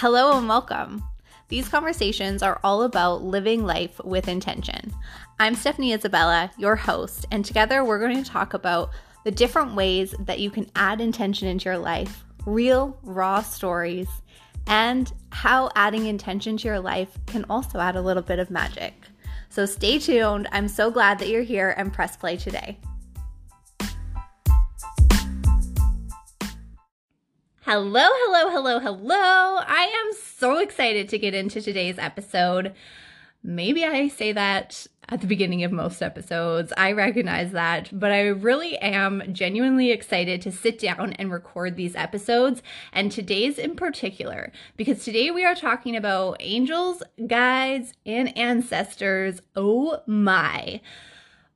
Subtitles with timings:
[0.00, 1.04] Hello and welcome.
[1.48, 4.94] These conversations are all about living life with intention.
[5.38, 8.92] I'm Stephanie Isabella, your host, and together we're going to talk about
[9.26, 14.08] the different ways that you can add intention into your life, real, raw stories,
[14.66, 18.94] and how adding intention to your life can also add a little bit of magic.
[19.50, 20.48] So stay tuned.
[20.50, 22.78] I'm so glad that you're here and press play today.
[27.72, 29.58] Hello, hello, hello, hello.
[29.64, 32.74] I am so excited to get into today's episode.
[33.44, 36.72] Maybe I say that at the beginning of most episodes.
[36.76, 41.94] I recognize that, but I really am genuinely excited to sit down and record these
[41.94, 42.60] episodes,
[42.92, 49.42] and today's in particular, because today we are talking about angels, guides, and ancestors.
[49.54, 50.80] Oh my.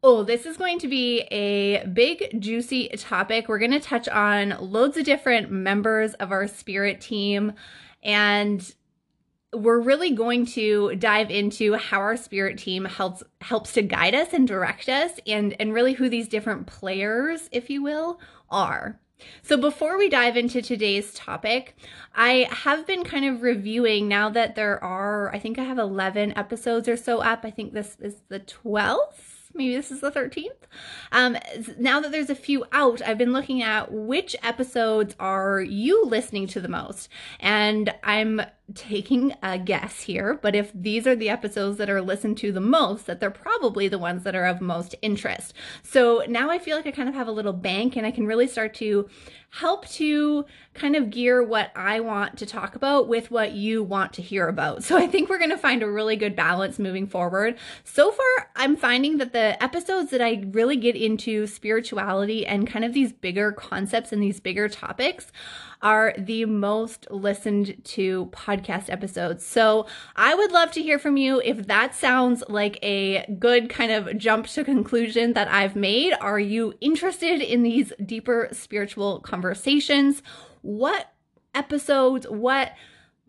[0.06, 3.48] Oh, this is going to be a big, juicy topic.
[3.48, 7.54] We're going to touch on loads of different members of our spirit team,
[8.02, 8.74] and
[9.54, 14.34] we're really going to dive into how our spirit team helps helps to guide us
[14.34, 19.00] and direct us, and and really who these different players, if you will, are.
[19.40, 21.78] So, before we dive into today's topic,
[22.14, 26.36] I have been kind of reviewing now that there are, I think I have 11
[26.36, 27.40] episodes or so up.
[27.44, 30.50] I think this is the 12th maybe this is the 13th.
[31.12, 31.36] Um,
[31.78, 36.46] now that there's a few out, I've been looking at which episodes are you listening
[36.48, 37.08] to the most.
[37.40, 42.38] And I'm taking a guess here, but if these are the episodes that are listened
[42.38, 45.52] to the most, that they're probably the ones that are of most interest.
[45.82, 48.26] So now I feel like I kind of have a little bank and I can
[48.26, 49.08] really start to
[49.50, 54.12] help to kind of gear what I want to talk about with what you want
[54.14, 54.82] to hear about.
[54.82, 57.56] So I think we're going to find a really good balance moving forward.
[57.84, 62.84] So far, I'm finding that the episodes that I really get into spirituality and kind
[62.84, 65.30] of these bigger concepts and these bigger topics
[65.84, 69.44] are the most listened to podcast episodes.
[69.46, 69.86] So
[70.16, 74.16] I would love to hear from you if that sounds like a good kind of
[74.16, 76.14] jump to conclusion that I've made.
[76.20, 80.22] Are you interested in these deeper spiritual conversations?
[80.62, 81.12] What
[81.54, 82.72] episodes, what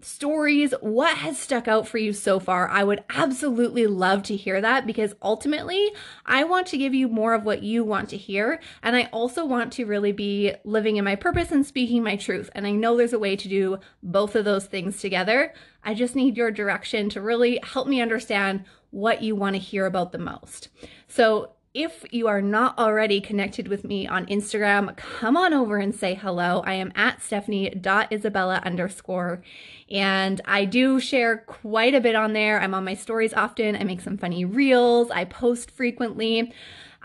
[0.06, 2.70] stories, what has stuck out for you so far.
[2.70, 5.92] I would absolutely love to hear that because ultimately,
[6.26, 8.60] I want to give you more of what you want to hear.
[8.84, 12.50] And I also want to really be living in my purpose and speaking my truth.
[12.54, 15.54] And I know there's a way to do both of those things together.
[15.84, 19.86] I just need your direction to really help me understand what you want to hear
[19.86, 20.70] about the most.
[21.08, 25.94] So, if you are not already connected with me on Instagram, come on over and
[25.94, 26.64] say hello.
[26.66, 29.44] I am at stephanie.isabella underscore.
[29.92, 32.62] And I do share quite a bit on there.
[32.62, 33.76] I'm on my stories often.
[33.76, 35.12] I make some funny reels.
[35.12, 36.54] I post frequently.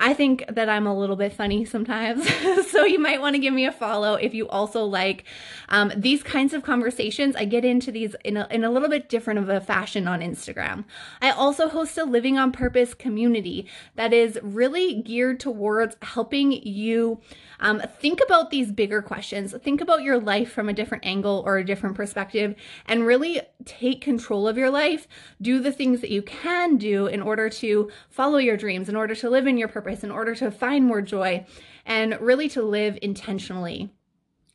[0.01, 2.27] I think that I'm a little bit funny sometimes.
[2.71, 5.25] so you might want to give me a follow if you also like
[5.69, 7.37] um, these kinds of conversations.
[7.37, 10.21] I get into these in a, in a little bit different of a fashion on
[10.21, 10.85] Instagram.
[11.21, 13.67] I also host a Living on Purpose community
[13.97, 17.21] that is really geared towards helping you
[17.61, 19.55] um, think about these bigger questions.
[19.63, 22.55] Think about your life from a different angle or a different perspective
[22.87, 25.07] and really take control of your life.
[25.43, 29.15] Do the things that you can do in order to follow your dreams, in order
[29.15, 31.45] to live in your purpose, in order to find more joy,
[31.85, 33.91] and really to live intentionally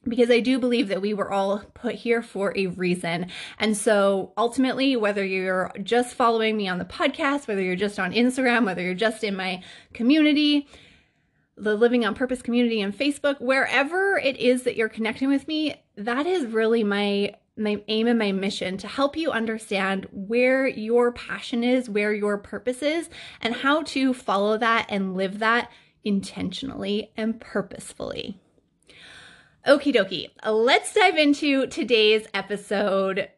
[0.08, 3.28] because I do believe that we were all put here for a reason.
[3.60, 8.14] And so ultimately, whether you're just following me on the podcast, whether you're just on
[8.14, 9.64] Instagram, whether you're just in my
[9.94, 10.68] community,
[11.58, 15.76] the Living on Purpose community and Facebook, wherever it is that you're connecting with me,
[15.96, 21.12] that is really my my aim and my mission to help you understand where your
[21.12, 23.10] passion is, where your purpose is,
[23.42, 25.72] and how to follow that and live that
[26.04, 28.40] intentionally and purposefully.
[29.68, 33.30] Okie dokie, let's dive into today's episode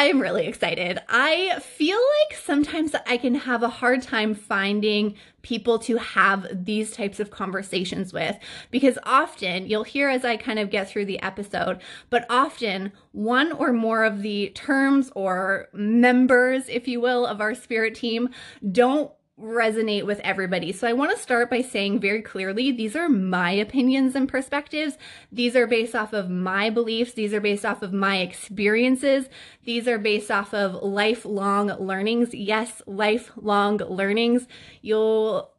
[0.00, 0.98] I'm really excited.
[1.10, 6.90] I feel like sometimes I can have a hard time finding people to have these
[6.92, 8.38] types of conversations with
[8.70, 13.52] because often you'll hear as I kind of get through the episode, but often one
[13.52, 18.30] or more of the terms or members, if you will, of our spirit team
[18.72, 20.72] don't resonate with everybody.
[20.72, 24.98] So I want to start by saying very clearly these are my opinions and perspectives.
[25.32, 27.12] These are based off of my beliefs.
[27.12, 29.28] These are based off of my experiences.
[29.64, 32.34] These are based off of lifelong learnings.
[32.34, 34.46] Yes, lifelong learnings.
[34.82, 35.50] You'll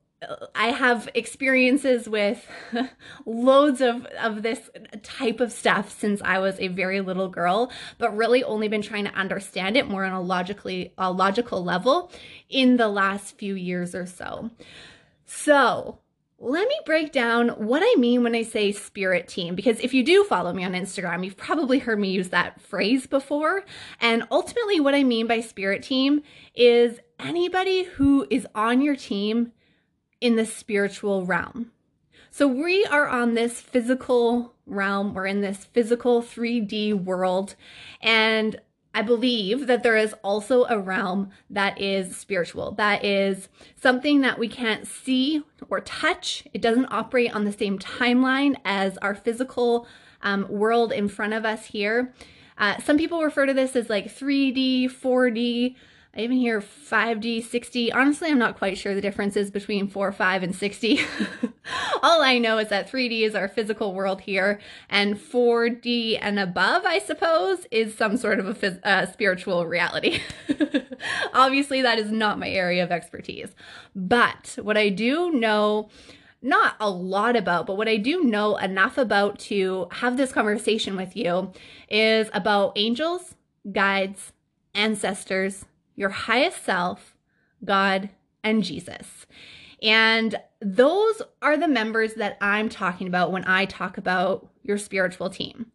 [0.54, 2.48] I have experiences with
[3.26, 4.70] loads of, of this
[5.02, 9.06] type of stuff since I was a very little girl, but really only been trying
[9.06, 12.12] to understand it more on a logically a logical level
[12.50, 14.52] in the last few years or so.
[15.26, 16.00] So
[16.38, 19.56] let me break down what I mean when I say spirit team.
[19.56, 23.08] Because if you do follow me on Instagram, you've probably heard me use that phrase
[23.08, 23.64] before.
[24.00, 26.24] And ultimately, what I mean by spirit team
[26.56, 29.52] is anybody who is on your team
[30.22, 31.72] in the spiritual realm.
[32.30, 37.56] So we are on this physical realm, we're in this physical 3D world.
[38.02, 38.62] And
[38.94, 44.40] I believe that there is also a realm that is spiritual, that is something that
[44.40, 46.48] we can't see or touch.
[46.54, 49.88] It doesn't operate on the same timeline as our physical
[50.22, 52.14] um, world in front of us here.
[52.58, 55.76] Uh, some people refer to this as like 3D, 4D,
[56.14, 57.92] I even hear 5D, 6D.
[57.94, 61.06] Honestly, I'm not quite sure the differences between 4, 5, and 6D.
[62.04, 64.60] All I know is that 3D is our physical world here,
[64.90, 70.20] and 4D and above, I suppose, is some sort of a uh, spiritual reality.
[71.34, 73.56] Obviously, that is not my area of expertise.
[73.96, 75.90] But what I do know
[76.42, 80.98] not a lot about, but what I do know enough about to have this conversation
[80.98, 81.54] with you
[81.88, 83.36] is about angels,
[83.72, 84.34] guides,
[84.74, 85.66] ancestors,
[86.02, 87.16] your highest self,
[87.64, 88.10] God,
[88.44, 89.28] and Jesus.
[89.82, 95.30] And those are the members that I'm talking about when I talk about your spiritual
[95.30, 95.68] team.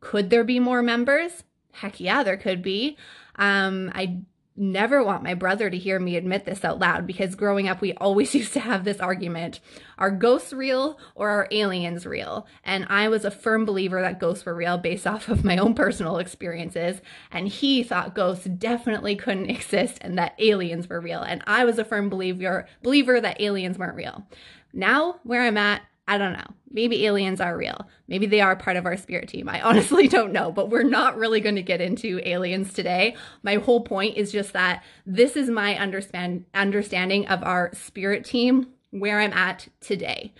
[0.00, 1.44] Could there be more members?
[1.72, 2.96] Heck yeah, there could be.
[3.36, 4.20] Um, I
[4.56, 7.92] never want my brother to hear me admit this out loud because growing up, we
[7.94, 9.60] always used to have this argument
[9.98, 12.46] are ghosts real or are aliens real?
[12.64, 15.74] And I was a firm believer that ghosts were real based off of my own
[15.74, 17.00] personal experiences.
[17.30, 21.22] And he thought ghosts definitely couldn't exist and that aliens were real.
[21.22, 24.26] And I was a firm believer, believer that aliens weren't real.
[24.72, 26.46] Now, where I'm at, I don't know.
[26.70, 27.86] Maybe aliens are real.
[28.08, 29.48] Maybe they are part of our spirit team.
[29.48, 33.16] I honestly don't know, but we're not really going to get into aliens today.
[33.42, 38.68] My whole point is just that this is my understand understanding of our spirit team
[38.90, 40.32] where I'm at today.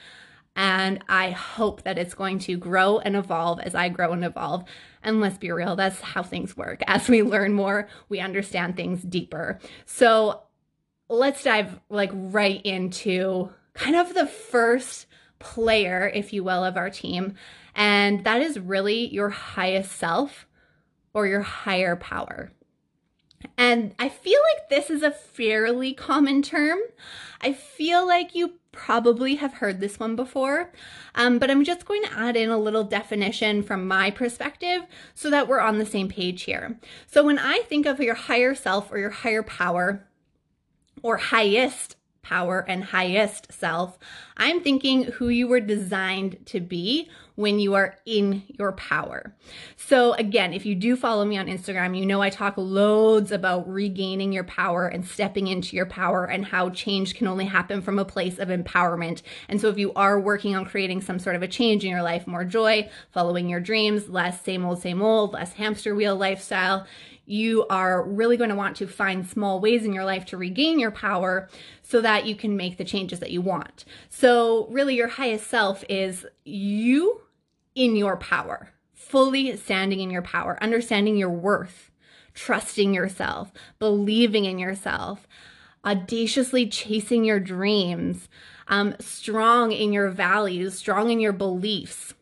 [0.55, 4.65] And I hope that it's going to grow and evolve as I grow and evolve.
[5.03, 6.83] And let's be real, that's how things work.
[6.87, 9.59] As we learn more, we understand things deeper.
[9.87, 10.43] So
[11.09, 15.07] let's dive like right into kind of the first
[15.43, 17.35] player, if you will, of our team.
[17.75, 20.47] And that is really your highest self
[21.13, 22.53] or your higher power.
[23.57, 26.79] And I feel like this is a fairly common term.
[27.41, 30.73] I feel like you probably have heard this one before,
[31.15, 34.83] um, but I'm just going to add in a little definition from my perspective
[35.15, 36.79] so that we're on the same page here.
[37.07, 40.09] So when I think of your higher self or your higher power
[41.03, 43.99] or highest power and highest self,
[44.37, 49.35] I'm thinking who you were designed to be when you are in your power.
[49.77, 53.69] So, again, if you do follow me on Instagram, you know I talk loads about
[53.69, 57.99] regaining your power and stepping into your power and how change can only happen from
[57.99, 59.23] a place of empowerment.
[59.49, 62.03] And so, if you are working on creating some sort of a change in your
[62.03, 66.87] life, more joy, following your dreams, less same old, same old, less hamster wheel lifestyle,
[67.27, 70.79] you are really going to want to find small ways in your life to regain
[70.79, 71.49] your power
[71.83, 73.85] so that you can make the changes that you want.
[74.09, 77.23] So, really, your highest self is you
[77.75, 81.91] in your power, fully standing in your power, understanding your worth,
[82.35, 85.27] trusting yourself, believing in yourself,
[85.85, 88.29] audaciously chasing your dreams,
[88.69, 92.15] um, strong in your values, strong in your beliefs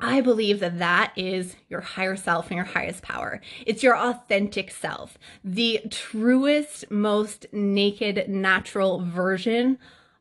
[0.00, 3.40] I believe that that is your higher self and your highest power.
[3.66, 9.78] It's your authentic self, the truest, most naked, natural version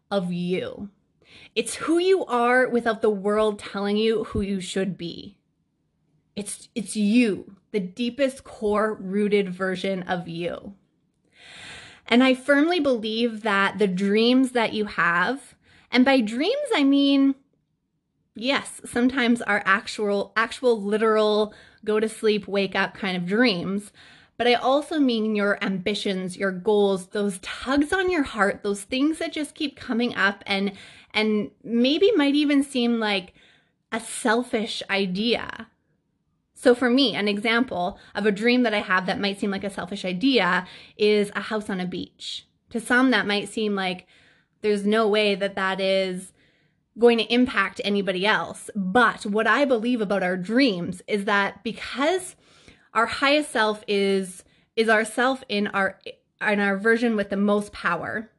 [0.10, 0.90] of you.
[1.54, 5.38] It's who you are without the world telling you who you should be.
[6.36, 10.74] It's, it's you, the deepest core rooted version of you.
[12.08, 15.56] And I firmly believe that the dreams that you have,
[15.92, 17.36] and by dreams, I mean,
[18.38, 21.54] yes, sometimes our actual, actual literal
[21.84, 23.92] go to sleep, wake up kind of dreams.
[24.38, 29.18] But I also mean your ambitions, your goals, those tugs on your heart, those things
[29.18, 30.74] that just keep coming up and
[31.12, 33.34] and maybe might even seem like
[33.92, 35.68] a selfish idea.
[36.54, 39.64] So for me, an example of a dream that I have that might seem like
[39.64, 40.68] a selfish idea
[40.98, 42.46] is a house on a beach.
[42.72, 44.06] To some that might seem like
[44.62, 46.34] there's no way that that is
[46.98, 48.70] going to impact anybody else.
[48.76, 52.36] But what I believe about our dreams is that because
[52.94, 54.44] our highest self is
[54.76, 56.00] is our self in our
[56.42, 58.30] in our version with the most power.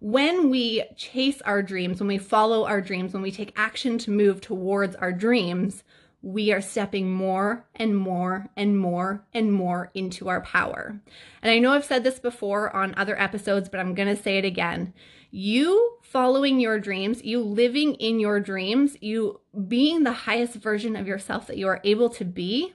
[0.00, 4.10] When we chase our dreams, when we follow our dreams, when we take action to
[4.10, 5.82] move towards our dreams,
[6.20, 11.00] we are stepping more and more and more and more into our power.
[11.42, 14.38] And I know I've said this before on other episodes, but I'm going to say
[14.38, 14.92] it again
[15.36, 21.08] You following your dreams, you living in your dreams, you being the highest version of
[21.08, 22.72] yourself that you are able to be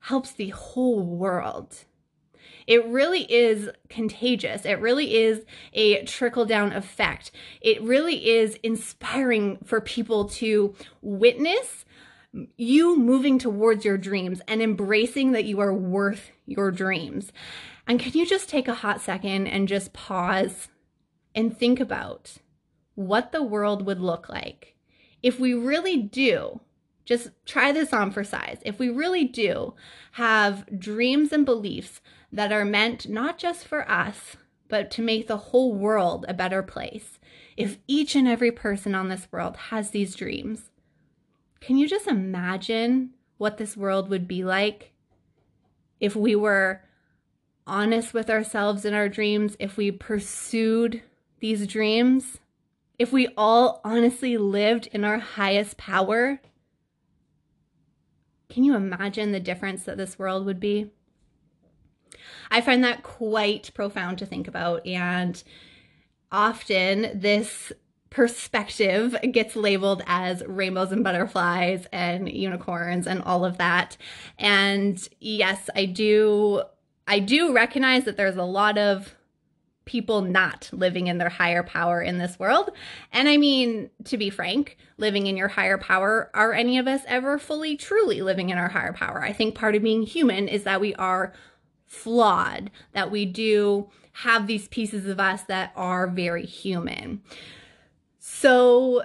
[0.00, 1.86] helps the whole world.
[2.66, 4.66] It really is contagious.
[4.66, 7.30] It really is a trickle down effect.
[7.62, 11.86] It really is inspiring for people to witness
[12.58, 17.32] you moving towards your dreams and embracing that you are worth your dreams.
[17.86, 20.68] And can you just take a hot second and just pause
[21.34, 22.38] and think about
[22.94, 24.76] what the world would look like
[25.22, 26.60] if we really do
[27.04, 28.58] just try this on for size.
[28.64, 29.74] If we really do
[30.12, 32.00] have dreams and beliefs
[32.32, 34.36] that are meant not just for us,
[34.68, 37.18] but to make the whole world a better place,
[37.56, 40.70] if each and every person on this world has these dreams,
[41.60, 44.92] can you just imagine what this world would be like
[46.00, 46.82] if we were
[47.66, 51.02] honest with ourselves in our dreams, if we pursued
[51.42, 52.38] these dreams,
[52.98, 56.40] if we all honestly lived in our highest power?
[58.48, 60.90] Can you imagine the difference that this world would be?
[62.50, 64.86] I find that quite profound to think about.
[64.86, 65.42] And
[66.30, 67.72] often this
[68.08, 73.96] perspective gets labeled as rainbows and butterflies and unicorns and all of that.
[74.38, 76.62] And yes, I do
[77.08, 79.16] I do recognize that there's a lot of
[79.84, 82.70] people not living in their higher power in this world.
[83.12, 87.02] And I mean, to be frank, living in your higher power, are any of us
[87.06, 89.22] ever fully, truly living in our higher power?
[89.22, 91.32] I think part of being human is that we are
[91.86, 97.22] flawed, that we do have these pieces of us that are very human.
[98.18, 99.02] So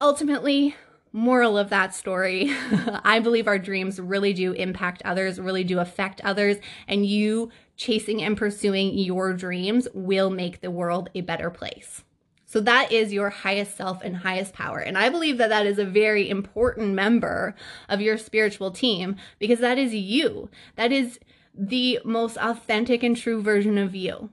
[0.00, 0.76] ultimately,
[1.12, 2.54] moral of that story
[3.02, 8.22] I believe our dreams really do impact others, really do affect others, and you chasing
[8.22, 12.04] and pursuing your dreams will make the world a better place.
[12.44, 14.78] So that is your highest self and highest power.
[14.78, 17.54] And I believe that that is a very important member
[17.88, 20.50] of your spiritual team because that is you.
[20.76, 21.20] That is
[21.54, 24.30] the most authentic and true version of you.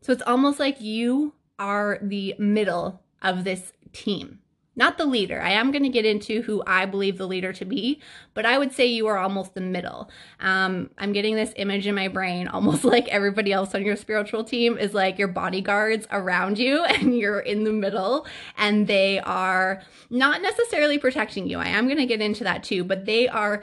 [0.00, 4.38] So it's almost like you are the middle of this team
[4.76, 5.40] not the leader.
[5.40, 8.00] I am going to get into who I believe the leader to be,
[8.34, 10.10] but I would say you are almost the middle.
[10.38, 14.44] Um, I'm getting this image in my brain, almost like everybody else on your spiritual
[14.44, 18.26] team is like your bodyguards around you, and you're in the middle,
[18.58, 21.58] and they are not necessarily protecting you.
[21.58, 23.62] I am going to get into that too, but they are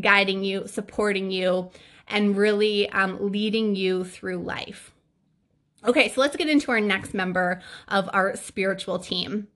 [0.00, 1.70] guiding you, supporting you,
[2.06, 4.92] and really um, leading you through life.
[5.84, 9.48] Okay, so let's get into our next member of our spiritual team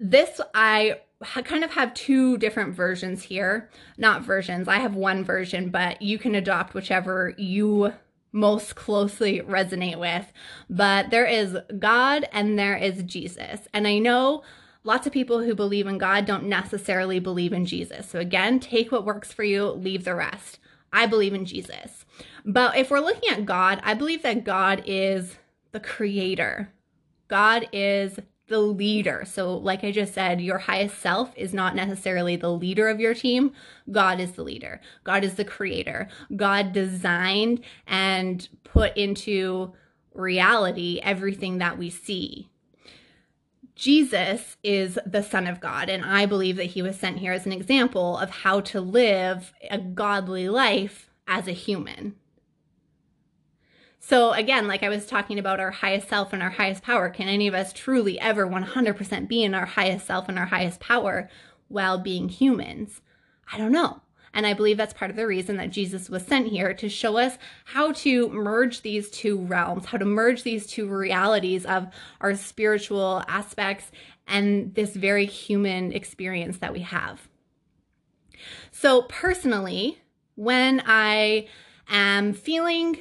[0.00, 3.68] this I kind of have two different versions here.
[3.98, 7.92] Not versions, I have one version, but you can adopt whichever you
[8.32, 10.32] most closely resonate with.
[10.70, 13.68] But there is God and there is Jesus.
[13.74, 14.42] And I know
[14.82, 18.08] lots of people who believe in God don't necessarily believe in Jesus.
[18.08, 20.58] So again, take what works for you, leave the rest.
[20.92, 22.06] I believe in Jesus.
[22.44, 25.36] But if we're looking at God, I believe that God is
[25.72, 26.72] the creator.
[27.28, 28.18] God is
[28.50, 29.24] the leader.
[29.24, 33.14] So, like I just said, your highest self is not necessarily the leader of your
[33.14, 33.52] team.
[33.90, 34.80] God is the leader.
[35.04, 36.08] God is the creator.
[36.34, 39.72] God designed and put into
[40.12, 42.48] reality everything that we see.
[43.76, 47.46] Jesus is the Son of God, and I believe that he was sent here as
[47.46, 52.16] an example of how to live a godly life as a human.
[54.02, 57.28] So again, like I was talking about our highest self and our highest power, can
[57.28, 61.28] any of us truly ever 100% be in our highest self and our highest power
[61.68, 63.02] while being humans?
[63.52, 64.00] I don't know.
[64.32, 67.18] And I believe that's part of the reason that Jesus was sent here to show
[67.18, 71.88] us how to merge these two realms, how to merge these two realities of
[72.20, 73.90] our spiritual aspects
[74.26, 77.28] and this very human experience that we have.
[78.70, 79.98] So, personally,
[80.36, 81.48] when I
[81.88, 82.98] am feeling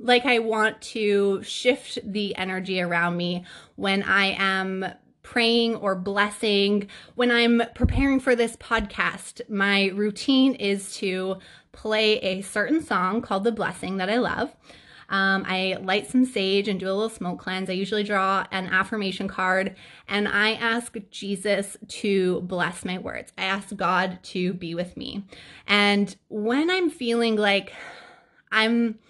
[0.00, 3.44] like I want to shift the energy around me
[3.76, 4.86] when I am
[5.22, 6.88] praying or blessing.
[7.14, 11.36] When I'm preparing for this podcast, my routine is to
[11.72, 14.54] play a certain song called The Blessing that I love.
[15.10, 17.68] Um, I light some sage and do a little smoke cleanse.
[17.68, 19.74] I usually draw an affirmation card
[20.08, 23.32] and I ask Jesus to bless my words.
[23.36, 25.24] I ask God to be with me.
[25.66, 27.72] And when I'm feeling like
[28.52, 29.00] I'm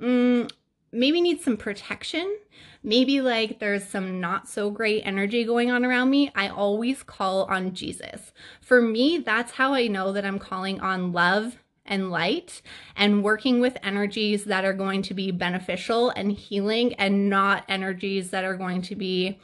[0.00, 0.50] mm,
[0.92, 2.38] maybe need some protection.
[2.82, 6.30] Maybe like there's some not so great energy going on around me.
[6.34, 8.32] I always call on Jesus.
[8.60, 12.62] For me, that's how I know that I'm calling on love and light
[12.96, 18.30] and working with energies that are going to be beneficial and healing and not energies
[18.30, 19.38] that are going to be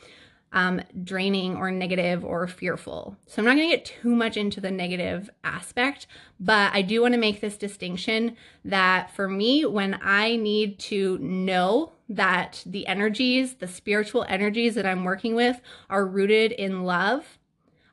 [0.55, 3.17] um, draining or negative or fearful.
[3.27, 6.07] So I'm not going to get too much into the negative aspect,
[6.39, 11.19] but I do want to make this distinction that for me, when I need to
[11.19, 17.39] know that the energies, the spiritual energies that I'm working with are rooted in love,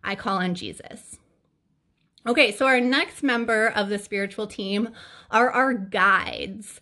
[0.04, 1.18] I call on Jesus.
[2.28, 4.90] Okay, so our next member of the spiritual team
[5.32, 6.80] are our guides.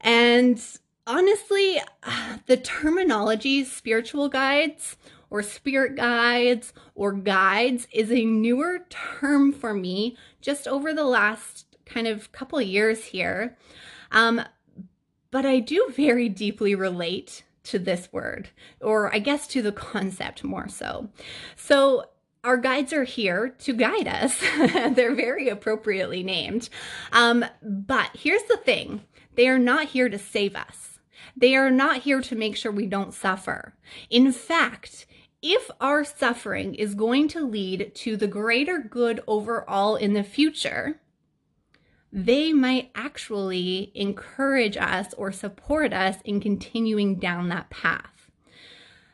[0.00, 0.58] And
[1.10, 1.80] honestly,
[2.46, 4.96] the terminology spiritual guides
[5.28, 11.66] or spirit guides or guides is a newer term for me just over the last
[11.84, 13.56] kind of couple years here.
[14.12, 14.42] Um,
[15.30, 18.48] but I do very deeply relate to this word,
[18.80, 21.10] or I guess to the concept more so.
[21.56, 22.06] So,
[22.42, 24.40] our guides are here to guide us.
[24.96, 26.70] They're very appropriately named.
[27.12, 29.02] Um, but here's the thing
[29.34, 30.99] they are not here to save us.
[31.36, 33.74] They are not here to make sure we don't suffer.
[34.08, 35.06] In fact,
[35.42, 41.00] if our suffering is going to lead to the greater good overall in the future,
[42.12, 48.30] they might actually encourage us or support us in continuing down that path.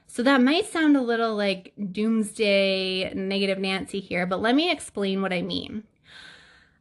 [0.06, 5.20] So that might sound a little like doomsday negative Nancy here, but let me explain
[5.20, 5.84] what I mean.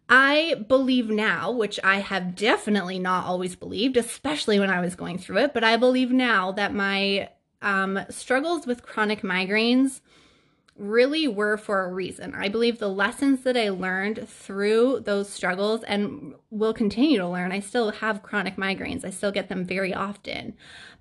[0.07, 5.17] I believe now, which I have definitely not always believed, especially when I was going
[5.17, 7.29] through it, but I believe now that my
[7.61, 10.01] um, struggles with chronic migraines
[10.77, 12.35] really were for a reason.
[12.35, 17.53] I believe the lessons that I learned through those struggles and will continue to learn.
[17.53, 20.55] I still have chronic migraines, I still get them very often.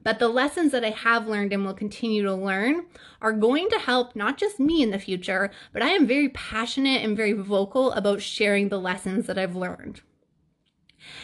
[0.04, 2.86] But the lessons that I have learned and will continue to learn
[3.20, 7.02] are going to help not just me in the future, but I am very passionate
[7.02, 10.02] and very vocal about sharing the lessons that I've learned.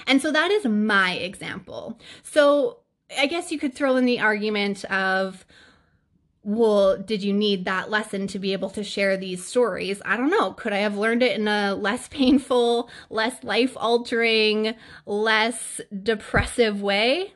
[0.06, 2.00] And so that is my example.
[2.24, 2.78] So
[3.16, 5.46] I guess you could throw in the argument of,
[6.42, 10.00] well, did you need that lesson to be able to share these stories?
[10.04, 10.52] I don't know.
[10.52, 17.34] Could I have learned it in a less painful, less life altering, less depressive way?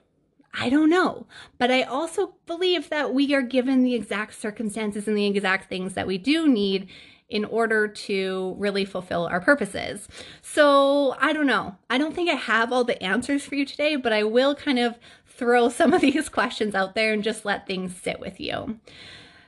[0.59, 1.27] I don't know.
[1.59, 5.95] But I also believe that we are given the exact circumstances and the exact things
[5.95, 6.89] that we do need
[7.29, 10.07] in order to really fulfill our purposes.
[10.41, 11.77] So I don't know.
[11.91, 14.79] I don't think I have all the answers for you today, but I will kind
[14.79, 14.99] of
[15.37, 18.79] throw some of these questions out there and just let things sit with you.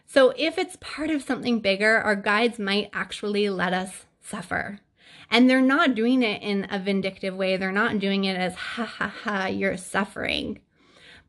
[0.06, 4.80] So, if it's part of something bigger, our guides might actually let us suffer.
[5.30, 7.56] And they're not doing it in a vindictive way.
[7.56, 10.60] They're not doing it as, ha ha ha, you're suffering.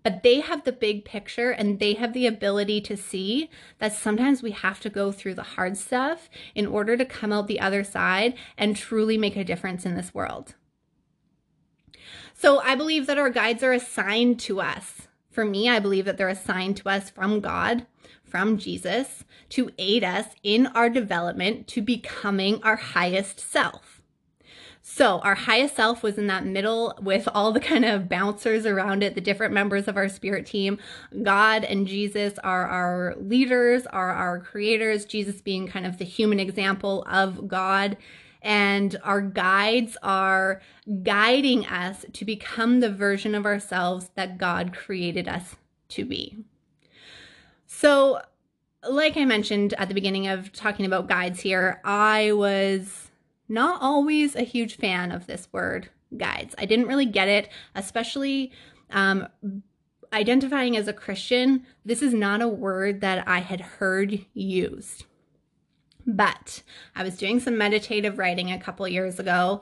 [0.03, 4.43] But they have the big picture and they have the ability to see that sometimes
[4.43, 7.83] we have to go through the hard stuff in order to come out the other
[7.83, 10.53] side and truly make a difference in this world.
[12.39, 15.07] So I believe that our guides are assigned to us.
[15.31, 17.87] For me, I believe that they're assigned to us from God,
[18.23, 24.03] from Jesus, to aid us in our development to becoming our highest self.
[24.83, 29.01] So, our highest self was in that middle with all the kind of bouncers around
[29.01, 30.77] it, the different members of our spirit team.
[31.23, 36.39] God and Jesus are our leaders, are our creators, Jesus being kind of the human
[36.39, 37.97] example of God
[38.47, 40.61] and our guides are
[41.03, 45.57] guiding us to become the version of ourselves that God created us
[45.89, 46.37] to be.
[47.65, 48.21] So,
[48.87, 53.11] like I mentioned at the beginning of talking about guides here, I was
[53.49, 56.55] not always a huge fan of this word guides.
[56.57, 58.53] I didn't really get it, especially
[58.91, 59.27] um,
[60.13, 61.65] identifying as a Christian.
[61.83, 65.03] This is not a word that I had heard used.
[66.07, 66.63] But
[66.95, 69.61] I was doing some meditative writing a couple years ago,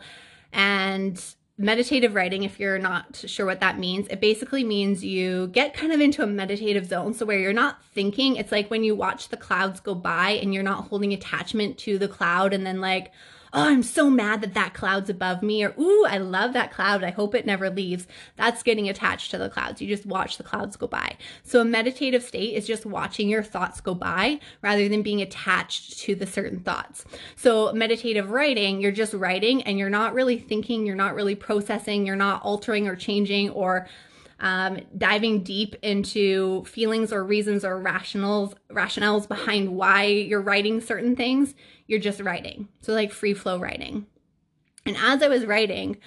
[0.54, 1.20] and
[1.58, 5.92] meditative writing, if you're not sure what that means, it basically means you get kind
[5.92, 7.14] of into a meditative zone.
[7.14, 10.54] So, where you're not thinking, it's like when you watch the clouds go by and
[10.54, 13.12] you're not holding attachment to the cloud and then, like,
[13.56, 17.04] oh, I'm so mad that that cloud's above me, or ooh, I love that cloud.
[17.04, 18.06] I hope it never leaves.
[18.36, 19.82] That's getting attached to the clouds.
[19.82, 21.16] You just watch the clouds go by.
[21.44, 26.00] So a meditative state is just watching your thoughts go by rather than being attached
[26.00, 27.06] to the certain thoughts.
[27.38, 32.06] So meditative writing, you're just writing and you're not really thinking, you're not really processing,
[32.06, 33.88] you're not altering or changing or
[34.40, 41.16] um, diving deep into feelings or reasons or rationals rationales behind why you're writing certain
[41.16, 41.56] things
[41.88, 42.68] you're just writing.
[42.82, 44.08] So, like free flow writing.
[44.86, 45.98] And as I was writing,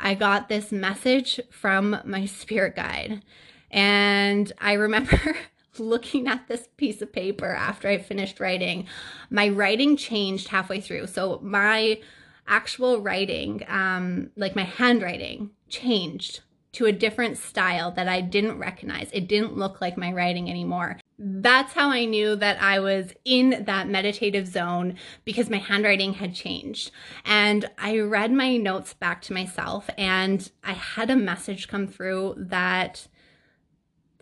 [0.00, 3.22] I got this message from my spirit guide.
[3.70, 5.36] And I remember
[5.78, 8.86] looking at this piece of paper after I finished writing.
[9.30, 11.06] My writing changed halfway through.
[11.08, 12.00] So, my
[12.46, 16.40] actual writing, um, like my handwriting, changed
[16.78, 19.10] to a different style that I didn't recognize.
[19.12, 21.00] It didn't look like my writing anymore.
[21.18, 26.36] That's how I knew that I was in that meditative zone because my handwriting had
[26.36, 26.92] changed.
[27.24, 32.36] And I read my notes back to myself and I had a message come through
[32.38, 33.08] that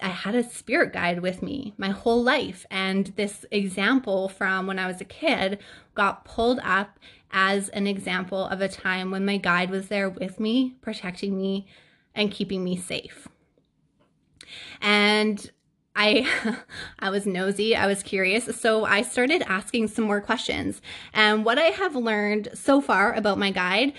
[0.00, 2.64] I had a spirit guide with me my whole life.
[2.70, 5.58] And this example from when I was a kid
[5.94, 6.98] got pulled up
[7.30, 11.66] as an example of a time when my guide was there with me, protecting me
[12.16, 13.29] and keeping me safe.
[14.81, 15.50] And
[15.94, 16.29] I
[16.98, 20.81] I was nosy, I was curious, so I started asking some more questions.
[21.12, 23.92] And what I have learned so far about my guide,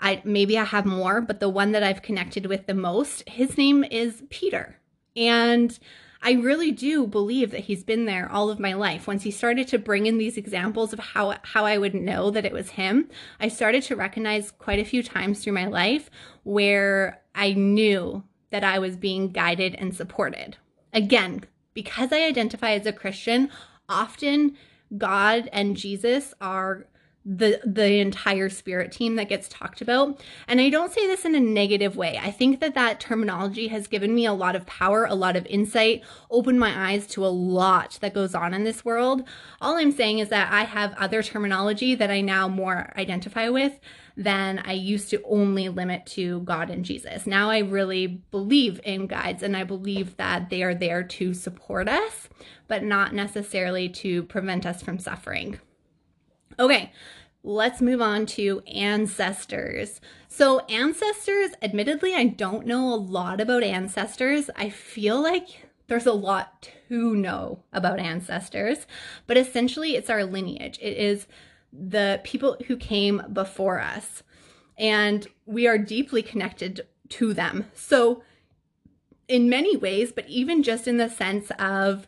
[0.00, 3.56] I maybe I have more, but the one that I've connected with the most, his
[3.56, 4.76] name is Peter.
[5.16, 5.78] And
[6.26, 9.06] I really do believe that he's been there all of my life.
[9.06, 12.46] Once he started to bring in these examples of how how I would know that
[12.46, 16.10] it was him, I started to recognize quite a few times through my life
[16.44, 20.56] where I knew that I was being guided and supported.
[20.92, 23.50] Again, because I identify as a Christian,
[23.88, 24.56] often
[24.96, 26.86] God and Jesus are
[27.24, 30.20] the the entire spirit team that gets talked about.
[30.46, 32.18] And i don't say this in a negative way.
[32.22, 35.46] I think that that terminology has given me a lot of power a lot of
[35.46, 39.26] insight opened my eyes to a lot that goes on in this world.
[39.60, 43.80] All i'm saying is that i have other terminology that i now more identify with
[44.16, 47.26] than i used to only limit to god and jesus.
[47.26, 51.88] Now i really believe in guides and i believe that they are there to support
[51.88, 52.28] us
[52.68, 55.58] but not necessarily to prevent us from suffering
[56.58, 56.92] Okay,
[57.42, 60.00] let's move on to ancestors.
[60.28, 64.50] So, ancestors, admittedly, I don't know a lot about ancestors.
[64.56, 68.86] I feel like there's a lot to know about ancestors,
[69.26, 70.78] but essentially, it's our lineage.
[70.80, 71.26] It is
[71.72, 74.22] the people who came before us,
[74.78, 77.66] and we are deeply connected to them.
[77.74, 78.22] So,
[79.28, 82.06] in many ways, but even just in the sense of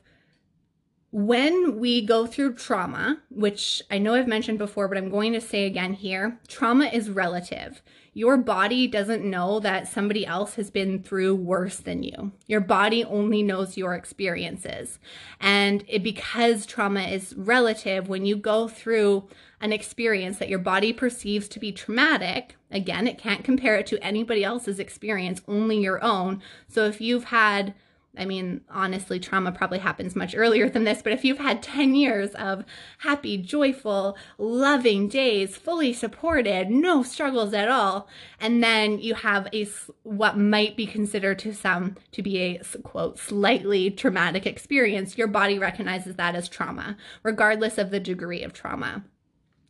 [1.16, 5.40] when we go through trauma, which I know I've mentioned before, but I'm going to
[5.40, 7.80] say again here trauma is relative.
[8.12, 12.32] Your body doesn't know that somebody else has been through worse than you.
[12.46, 14.98] Your body only knows your experiences.
[15.40, 19.26] And it, because trauma is relative, when you go through
[19.62, 24.04] an experience that your body perceives to be traumatic, again, it can't compare it to
[24.04, 26.42] anybody else's experience, only your own.
[26.68, 27.74] So if you've had
[28.16, 31.94] I mean, honestly, trauma probably happens much earlier than this, but if you've had 10
[31.94, 32.64] years of
[32.98, 38.08] happy, joyful, loving days, fully supported, no struggles at all,
[38.40, 39.66] and then you have a
[40.02, 45.58] what might be considered to some to be a quote slightly traumatic experience, your body
[45.58, 49.04] recognizes that as trauma, regardless of the degree of trauma.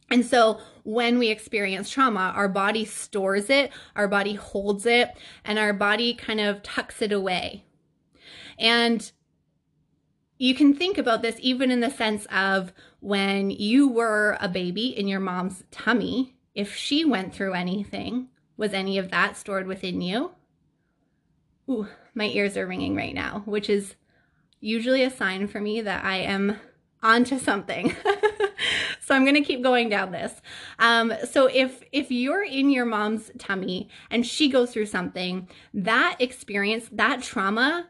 [0.09, 5.11] And so when we experience trauma, our body stores it, our body holds it,
[5.45, 7.65] and our body kind of tucks it away
[8.59, 9.11] and
[10.39, 14.89] you can think about this even in the sense of when you were a baby
[14.89, 20.01] in your mom's tummy, if she went through anything, was any of that stored within
[20.01, 20.33] you?
[21.69, 23.95] Ooh, my ears are ringing right now, which is
[24.61, 26.59] usually a sign for me that I am
[27.03, 27.95] onto something.
[29.01, 30.33] so I'm going to keep going down this.
[30.79, 36.17] Um, so if if you're in your mom's tummy and she goes through something, that
[36.21, 37.89] experience, that trauma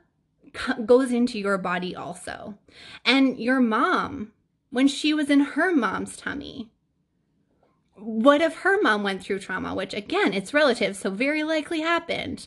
[0.85, 2.59] goes into your body also.
[3.05, 4.33] And your mom,
[4.71, 6.71] when she was in her mom's tummy,
[7.97, 12.47] what if her mom went through trauma, which again, it's relative, so very likely happened.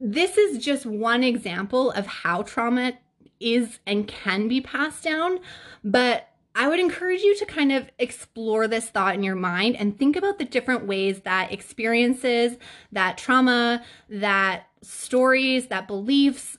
[0.00, 2.92] This is just one example of how trauma
[3.40, 5.38] is and can be passed down,
[5.82, 9.96] but I would encourage you to kind of explore this thought in your mind and
[9.96, 12.56] think about the different ways that experiences,
[12.90, 16.58] that trauma, that stories, that beliefs,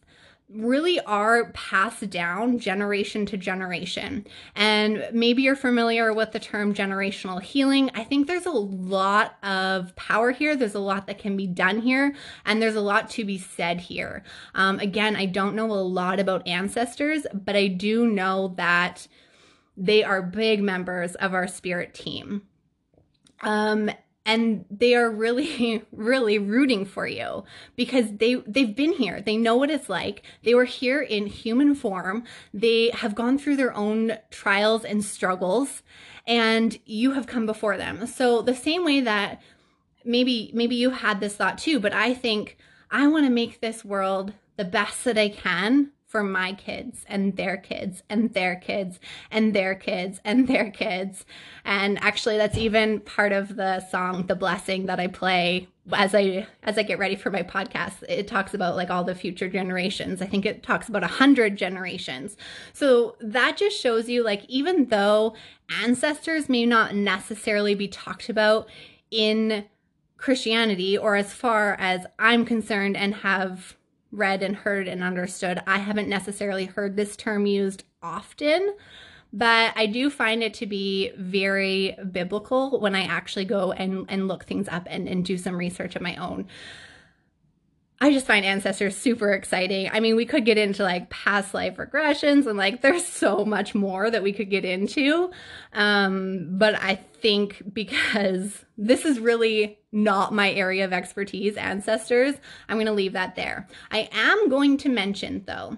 [0.52, 4.26] really are passed down generation to generation.
[4.56, 7.92] And maybe you're familiar with the term generational healing.
[7.94, 10.56] I think there's a lot of power here.
[10.56, 13.80] There's a lot that can be done here, and there's a lot to be said
[13.80, 14.24] here.
[14.56, 19.08] Um, again, I don't know a lot about ancestors, but I do know that
[19.78, 22.42] they are big members of our spirit team.
[23.42, 23.92] Um,
[24.26, 27.44] and they are really really rooting for you
[27.76, 29.22] because they they've been here.
[29.22, 30.24] They know what it's like.
[30.44, 32.24] They were here in human form.
[32.54, 35.84] They have gone through their own trials and struggles
[36.28, 38.06] and you have come before them.
[38.06, 39.42] So the same way that
[40.04, 42.58] maybe maybe you had this thought too but i think
[42.92, 47.38] i want to make this world the best that i can for my kids and
[47.38, 51.24] their kids and their kids and their kids and their kids.
[51.63, 56.48] And actually that's even part of the song The Blessing that I play as I
[56.63, 58.04] as I get ready for my podcast.
[58.10, 60.19] It talks about like all the future generations.
[60.19, 62.36] I think it talks about a hundred generations.
[62.74, 65.36] So that just shows you like even though
[65.84, 68.67] ancestors may not necessarily be talked about
[69.12, 69.65] in
[70.17, 73.76] Christianity or as far as I'm concerned and have
[74.12, 75.62] read and heard and understood.
[75.67, 78.76] I haven't necessarily heard this term used often,
[79.32, 84.28] but I do find it to be very biblical when I actually go and, and
[84.28, 86.48] look things up and, and do some research of my own.
[88.02, 89.90] I just find ancestors super exciting.
[89.92, 93.76] I mean, we could get into like past life regressions and like there's so much
[93.76, 95.32] more that we could get into.
[95.74, 102.36] Um, but I think because this is really not my area of expertise, ancestors,
[102.70, 103.68] I'm going to leave that there.
[103.92, 105.78] I am going to mention though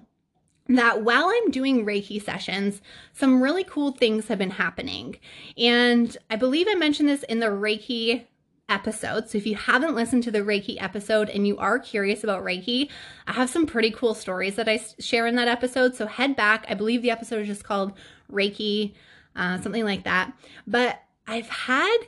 [0.68, 2.80] that while I'm doing Reiki sessions,
[3.12, 5.16] some really cool things have been happening.
[5.58, 8.26] And I believe I mentioned this in the Reiki
[8.72, 9.28] episode.
[9.28, 12.90] So if you haven't listened to the Reiki episode and you are curious about Reiki,
[13.26, 15.94] I have some pretty cool stories that I share in that episode.
[15.94, 16.64] So head back.
[16.68, 17.92] I believe the episode is just called
[18.32, 18.94] Reiki,
[19.36, 20.32] uh, something like that.
[20.66, 21.98] But I've had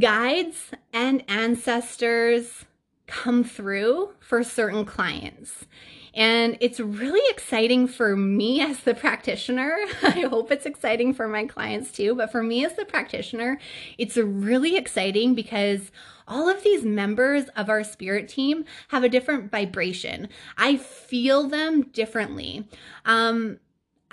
[0.00, 2.64] guides and ancestors
[3.06, 5.66] come through for certain clients.
[6.14, 9.76] And it's really exciting for me as the practitioner.
[10.02, 12.14] I hope it's exciting for my clients too.
[12.14, 13.58] But for me as the practitioner,
[13.98, 15.90] it's really exciting because
[16.28, 20.28] all of these members of our spirit team have a different vibration.
[20.56, 22.68] I feel them differently.
[23.04, 23.58] Um,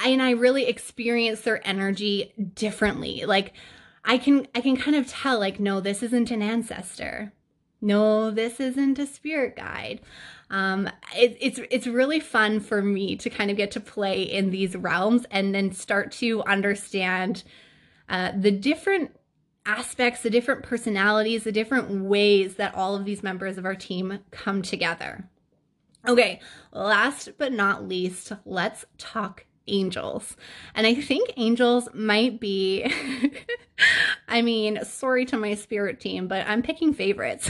[0.03, 3.25] and I really experience their energy differently.
[3.25, 3.53] Like
[4.03, 7.33] I can I can kind of tell like no this isn't an ancestor.
[7.83, 10.01] No, this isn't a spirit guide
[10.51, 14.51] um, it, it's it's really fun for me to kind of get to play in
[14.51, 17.43] these realms and then start to understand
[18.09, 19.15] uh, the different
[19.65, 24.19] aspects, the different personalities, the different ways that all of these members of our team
[24.29, 25.29] come together.
[26.05, 26.41] Okay,
[26.73, 30.35] last but not least, let's talk angels.
[30.75, 32.91] And I think angels might be,
[34.27, 37.49] I mean, sorry to my spirit team, but I'm picking favorites.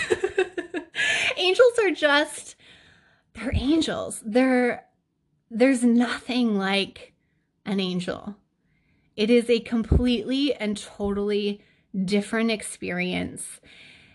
[1.37, 2.57] angels are just
[3.33, 4.21] they're angels.
[4.25, 4.85] They're
[5.49, 7.13] there's nothing like
[7.65, 8.35] an angel.
[9.15, 11.61] It is a completely and totally
[12.05, 13.59] different experience.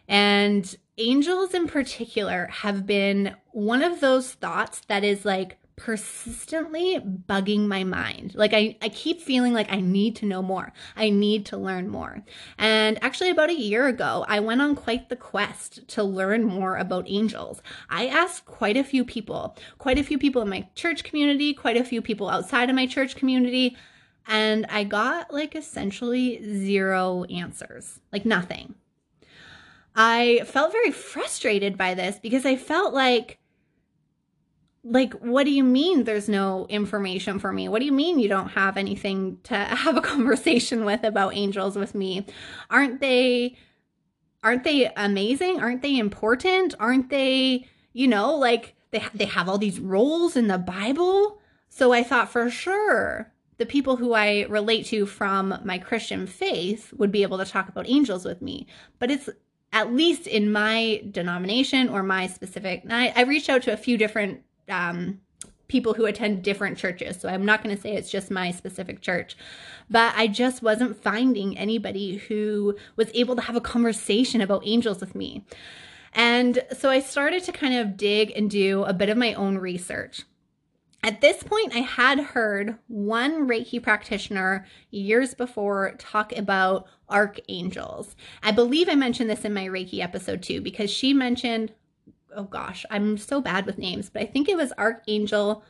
[0.09, 7.67] And angels in particular have been one of those thoughts that is like persistently bugging
[7.67, 8.35] my mind.
[8.35, 10.73] Like I, I keep feeling like I need to know more.
[10.97, 12.23] I need to learn more.
[12.59, 16.77] And actually about a year ago, I went on quite the quest to learn more
[16.77, 17.61] about angels.
[17.91, 21.77] I asked quite a few people, quite a few people in my church community, quite
[21.77, 23.77] a few people outside of my church community,
[24.27, 28.01] and I got like essentially zero answers.
[28.13, 28.75] Like nothing.
[29.95, 33.39] I felt very frustrated by this because I felt like
[34.89, 37.69] like what do you mean there's no information for me?
[37.69, 41.77] What do you mean you don't have anything to have a conversation with about angels
[41.77, 42.27] with me?
[42.71, 43.57] Aren't they
[44.43, 45.61] aren't they amazing?
[45.61, 46.75] Aren't they important?
[46.79, 51.41] Aren't they you know like they they have all these roles in the bible?
[51.69, 56.93] So i thought for sure the people who i relate to from my christian faith
[56.97, 58.67] would be able to talk about angels with me.
[59.01, 59.29] But it's
[59.73, 63.99] at least in my denomination or my specific I, I reached out to a few
[63.99, 65.21] different um,
[65.69, 67.21] people who attend different churches.
[67.21, 69.37] So I'm not going to say it's just my specific church,
[69.91, 75.01] but I just wasn't finding anybody who was able to have a conversation about angels
[75.01, 75.45] with me.
[76.13, 79.59] And so I started to kind of dig and do a bit of my own
[79.59, 80.23] research.
[81.03, 88.17] At this point, I had heard one Reiki practitioner years before talk about archangels.
[88.43, 91.73] I believe I mentioned this in my Reiki episode too, because she mentioned
[92.37, 95.65] oh gosh, I'm so bad with names, but I think it was Archangel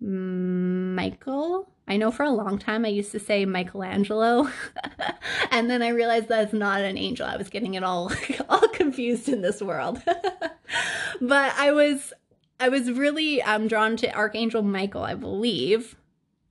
[0.00, 1.70] Michael.
[1.86, 4.48] I know for a long time I used to say Michelangelo,
[5.50, 7.26] and then I realized that's not an angel.
[7.26, 8.12] I was getting it all
[8.48, 10.02] all confused in this world.
[11.20, 12.12] but I was
[12.58, 15.96] I was really um, drawn to Archangel Michael, I believe.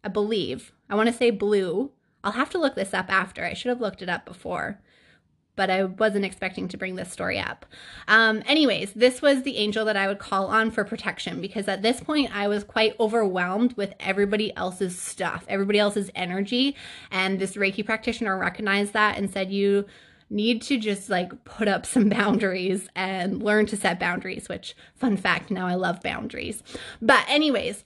[0.03, 0.73] I believe.
[0.89, 1.91] I want to say blue.
[2.23, 3.43] I'll have to look this up after.
[3.43, 4.79] I should have looked it up before
[5.55, 7.65] but I wasn't expecting to bring this story up.
[8.07, 11.81] Um, anyways, this was the angel that I would call on for protection because at
[11.81, 16.75] this point I was quite overwhelmed with everybody else's stuff, everybody else's energy.
[17.11, 19.85] And this Reiki practitioner recognized that and said, You
[20.29, 25.17] need to just like put up some boundaries and learn to set boundaries, which, fun
[25.17, 26.63] fact, now I love boundaries.
[27.01, 27.83] But, anyways,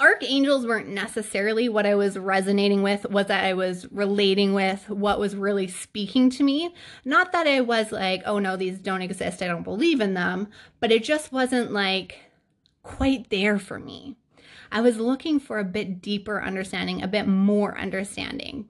[0.00, 5.20] archangels weren't necessarily what I was resonating with, what that I was relating with, what
[5.20, 6.74] was really speaking to me.
[7.04, 10.48] Not that I was like, oh no, these don't exist, I don't believe in them,
[10.80, 12.18] but it just wasn't like
[12.82, 14.16] quite there for me.
[14.72, 18.68] I was looking for a bit deeper understanding, a bit more understanding.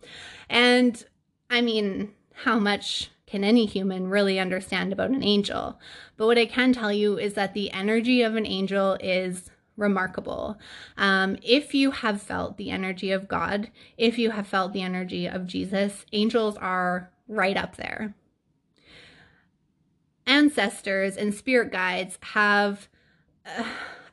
[0.49, 1.03] And
[1.49, 5.79] I mean, how much can any human really understand about an angel?
[6.17, 10.59] But what I can tell you is that the energy of an angel is remarkable.
[10.97, 15.27] Um, if you have felt the energy of God, if you have felt the energy
[15.27, 18.15] of Jesus, angels are right up there.
[20.27, 22.89] Ancestors and spirit guides have.
[23.45, 23.65] Uh,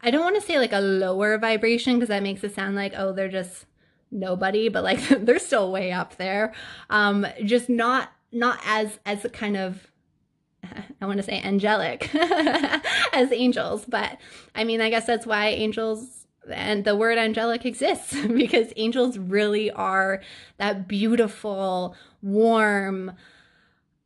[0.01, 2.93] I don't want to say like a lower vibration because that makes it sound like,
[2.95, 3.65] oh, they're just
[4.11, 6.53] nobody, but like they're still way up there.
[6.89, 9.91] Um, just not not as as a kind of
[11.01, 12.09] I want to say angelic
[13.13, 14.17] as angels, but
[14.55, 19.71] I mean, I guess that's why angels and the word angelic exists because angels really
[19.71, 20.21] are
[20.57, 23.13] that beautiful, warm,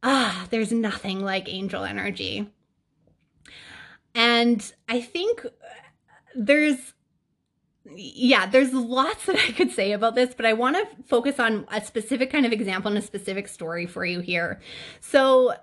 [0.04, 2.50] ah, there's nothing like angel energy.
[4.14, 5.46] And I think
[6.36, 6.94] there's
[7.96, 11.66] yeah, there's lots that I could say about this, but I want to focus on
[11.72, 14.62] a specific kind of example and a specific story for you here.
[15.00, 15.56] So,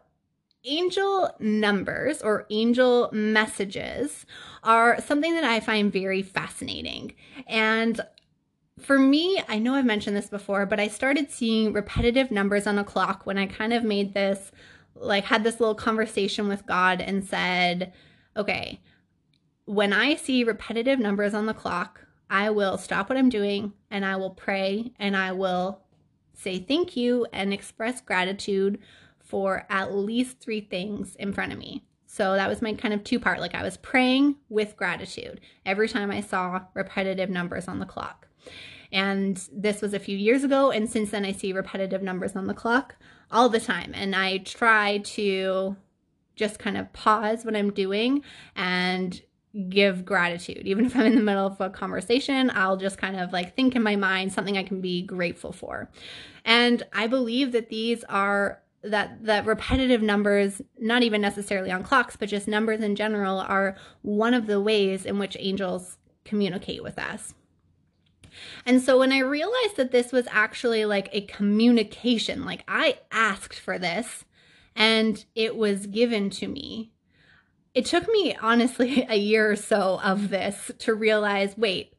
[0.65, 4.27] angel numbers or angel messages
[4.63, 7.15] are something that I find very fascinating.
[7.47, 8.01] And
[8.81, 12.79] for me, I know I've mentioned this before, but I started seeing repetitive numbers on
[12.79, 14.53] a clock when I kind of made this,
[14.95, 17.93] like, had this little conversation with God and said,
[18.37, 18.81] okay,
[19.65, 24.05] when I see repetitive numbers on the clock, I will stop what I'm doing and
[24.05, 25.83] I will pray and I will
[26.35, 28.79] say thank you and express gratitude
[29.29, 31.85] for at least three things in front of me.
[32.07, 33.41] So that was my kind of two part.
[33.41, 38.27] Like I was praying with gratitude every time I saw repetitive numbers on the clock.
[38.91, 40.71] And this was a few years ago.
[40.71, 42.97] And since then, I see repetitive numbers on the clock
[43.31, 43.93] all the time.
[43.95, 45.77] And I try to
[46.35, 48.23] just kind of pause what I'm doing
[48.57, 49.21] and
[49.69, 50.67] give gratitude.
[50.67, 53.77] Even if I'm in the middle of a conversation, I'll just kind of like think
[53.77, 55.91] in my mind something I can be grateful for.
[56.45, 62.17] And I believe that these are that that repetitive numbers not even necessarily on clocks
[62.17, 66.99] but just numbers in general are one of the ways in which angels communicate with
[66.99, 67.35] us.
[68.65, 73.59] And so when I realized that this was actually like a communication, like I asked
[73.59, 74.25] for this
[74.77, 76.93] and it was given to me
[77.79, 81.95] it took me honestly a year or so of this to realize wait,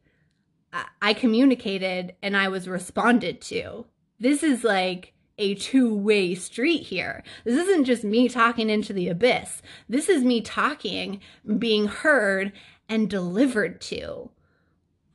[1.02, 3.86] I communicated and I was responded to.
[4.20, 7.22] This is like a two way street here.
[7.44, 9.62] This isn't just me talking into the abyss.
[9.88, 11.20] This is me talking,
[11.58, 12.52] being heard,
[12.88, 14.30] and delivered to.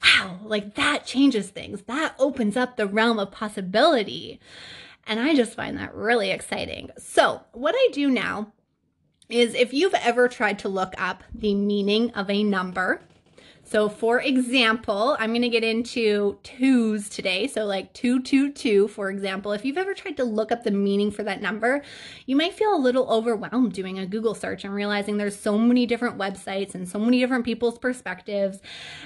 [0.04, 1.84] Wow, like that changes things.
[1.84, 4.40] That opens up the realm of possibility.
[5.08, 6.90] And I just find that really exciting.
[6.98, 8.52] So, what I do now
[9.30, 13.02] is if you've ever tried to look up the meaning of a number,
[13.68, 17.48] so for example, I'm going to get into twos today.
[17.48, 21.24] So like 222, for example, if you've ever tried to look up the meaning for
[21.24, 21.82] that number,
[22.28, 25.88] you might feel a little overwhelmed doing a Google search and realizing there's so many
[25.88, 28.60] different websites and so many different people's perspectives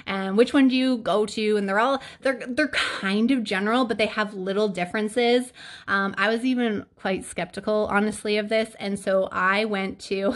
[0.06, 1.56] and which one do you go to?
[1.56, 5.52] And they're all, they're, they're kind of general, but they have little differences.
[5.88, 8.74] Um, I was even quite skeptical, honestly, of this.
[8.78, 10.34] And so I went to,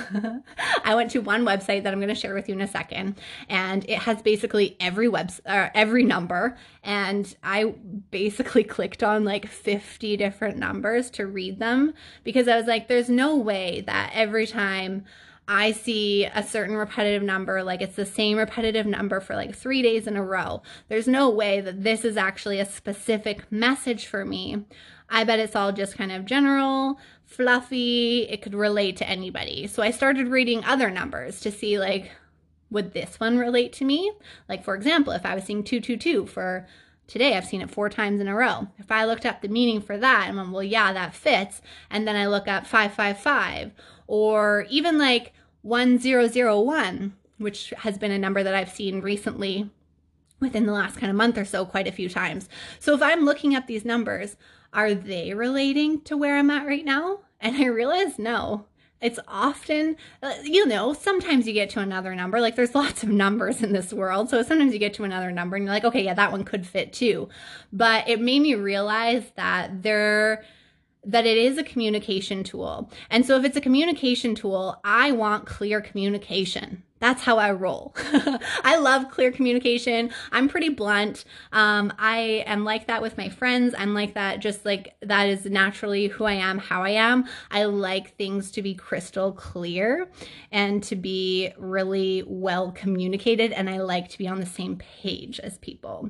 [0.85, 3.17] I went to one website that I'm going to share with you in a second
[3.49, 7.75] and it has has basically every web uh, every number and I
[8.11, 13.11] basically clicked on like 50 different numbers to read them because I was like there's
[13.11, 15.05] no way that every time
[15.47, 19.83] I see a certain repetitive number, like it's the same repetitive number for like three
[19.83, 20.63] days in a row.
[20.89, 24.65] There's no way that this is actually a specific message for me.
[25.11, 28.23] I bet it's all just kind of general, fluffy.
[28.23, 29.67] It could relate to anybody.
[29.67, 32.11] So I started reading other numbers to see, like,
[32.71, 34.13] would this one relate to me?
[34.49, 36.67] Like, for example, if I was seeing 222 for
[37.07, 38.69] today, I've seen it four times in a row.
[38.79, 42.07] If I looked up the meaning for that and went, well, yeah, that fits, and
[42.07, 43.73] then I look up 555
[44.07, 49.71] or even like 1001, which has been a number that I've seen recently
[50.41, 52.49] within the last kind of month or so quite a few times.
[52.79, 54.37] So if I'm looking at these numbers,
[54.73, 57.21] are they relating to where I'm at right now?
[57.41, 58.67] And I realize no.
[59.01, 62.41] It's often, uh, you know, sometimes you get to another number.
[62.41, 64.31] Like there's lots of numbers in this world.
[64.31, 66.67] So sometimes you get to another number and you're like, okay, yeah, that one could
[66.67, 67.29] fit too.
[67.73, 70.45] But it made me realize that there,
[71.05, 72.91] that it is a communication tool.
[73.11, 76.83] And so if it's a communication tool, I want clear communication.
[77.05, 77.95] That's how I roll.
[78.65, 80.09] I love clear communication.
[80.33, 81.27] I'm pretty blunt.
[81.53, 83.75] Um, I am like that with my friends.
[83.77, 87.27] I'm like that, just like that is naturally who I am, how I am.
[87.51, 90.09] I like things to be crystal clear
[90.51, 93.53] and to be really well communicated.
[93.53, 96.09] And I like to be on the same page as people.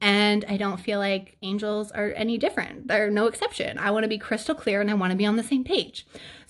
[0.00, 2.88] And I don't feel like angels are any different.
[2.88, 3.78] They're no exception.
[3.78, 6.06] I want to be crystal clear and I want to be on the same page.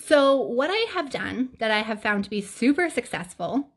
[0.06, 3.70] So, what I have done that I have found to be super successful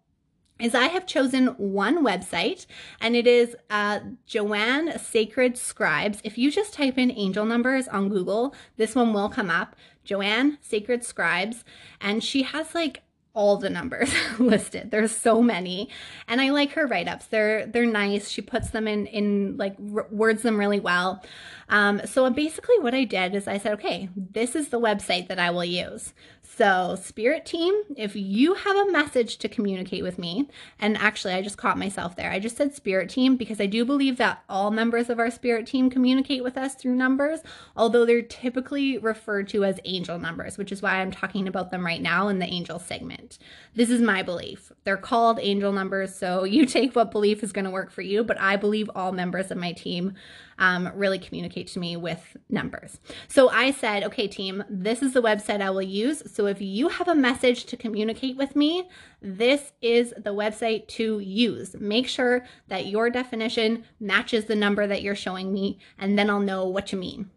[0.60, 2.66] is I have chosen one website
[3.00, 6.20] and it is uh, Joanne Sacred Scribes.
[6.26, 9.78] If you just type in angel numbers on Google, this one will come up.
[10.04, 11.64] Joanne Sacred Scribes.
[12.02, 13.04] And she has like
[13.38, 14.90] all the numbers listed.
[14.90, 15.90] There's so many,
[16.28, 17.28] and I like her write ups.
[17.28, 18.30] They're they're nice.
[18.30, 21.24] She puts them in in like r- words them really well.
[21.70, 25.38] Um, so basically, what I did is I said, okay, this is the website that
[25.38, 26.14] I will use.
[26.58, 30.50] So, Spirit Team, if you have a message to communicate with me,
[30.80, 32.32] and actually, I just caught myself there.
[32.32, 35.68] I just said Spirit Team because I do believe that all members of our Spirit
[35.68, 37.42] Team communicate with us through numbers,
[37.76, 41.86] although they're typically referred to as angel numbers, which is why I'm talking about them
[41.86, 43.38] right now in the angel segment.
[43.76, 44.72] This is my belief.
[44.84, 48.24] They're called angel numbers, so you take what belief is going to work for you,
[48.24, 50.16] but I believe all members of my team
[50.60, 53.00] um, really communicate to me with numbers.
[53.28, 56.24] So I said, okay, team, this is the website I will use.
[56.34, 58.90] So if you have a message to communicate with me,
[59.22, 61.76] this is the website to use.
[61.80, 66.40] Make sure that your definition matches the number that you're showing me, and then I'll
[66.40, 67.30] know what you mean.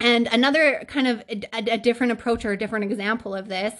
[0.00, 3.74] And another kind of a, a, different approach or a different example of this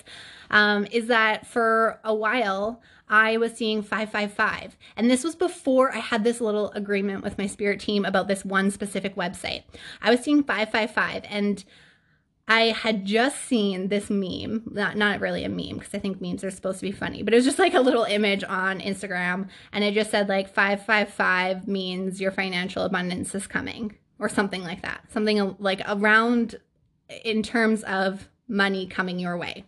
[0.51, 4.79] um, is that for a while I was seeing 555.
[4.97, 8.45] And this was before I had this little agreement with my spirit team about this
[8.45, 9.65] one specific website.
[10.01, 11.65] I was seeing 555 and
[12.47, 16.43] I had just seen this meme, not not really a meme because I think memes
[16.45, 19.49] are supposed to be funny, but it was just like a little image on Instagram
[19.73, 24.83] and it just said like 555 means your financial abundance is coming or something like
[24.83, 25.11] that.
[25.13, 26.57] Something like around
[27.25, 29.65] in terms of money coming your way.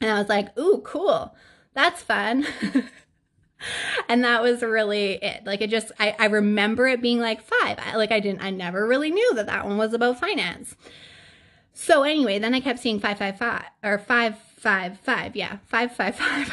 [0.00, 1.34] And I was like, "Ooh, cool
[1.78, 2.44] that's fun.
[4.08, 5.44] and that was really it.
[5.46, 7.78] Like it just, I, I remember it being like five.
[7.78, 10.74] I, like I didn't, I never really knew that that one was about finance.
[11.74, 15.36] So anyway, then I kept seeing five, five, five, or five, five, five.
[15.36, 16.52] Yeah, five, five, five.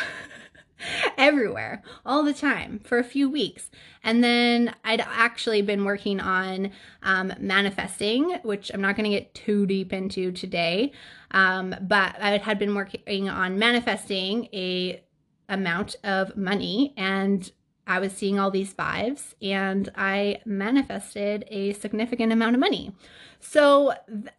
[1.17, 3.71] everywhere all the time for a few weeks.
[4.03, 6.71] And then I'd actually been working on
[7.01, 10.91] um, manifesting, which I'm not going to get too deep into today.
[11.31, 15.01] Um, but I had been working on manifesting a
[15.49, 17.51] amount of money and
[17.87, 22.93] I was seeing all these fives and I manifested a significant amount of money.
[23.39, 23.93] So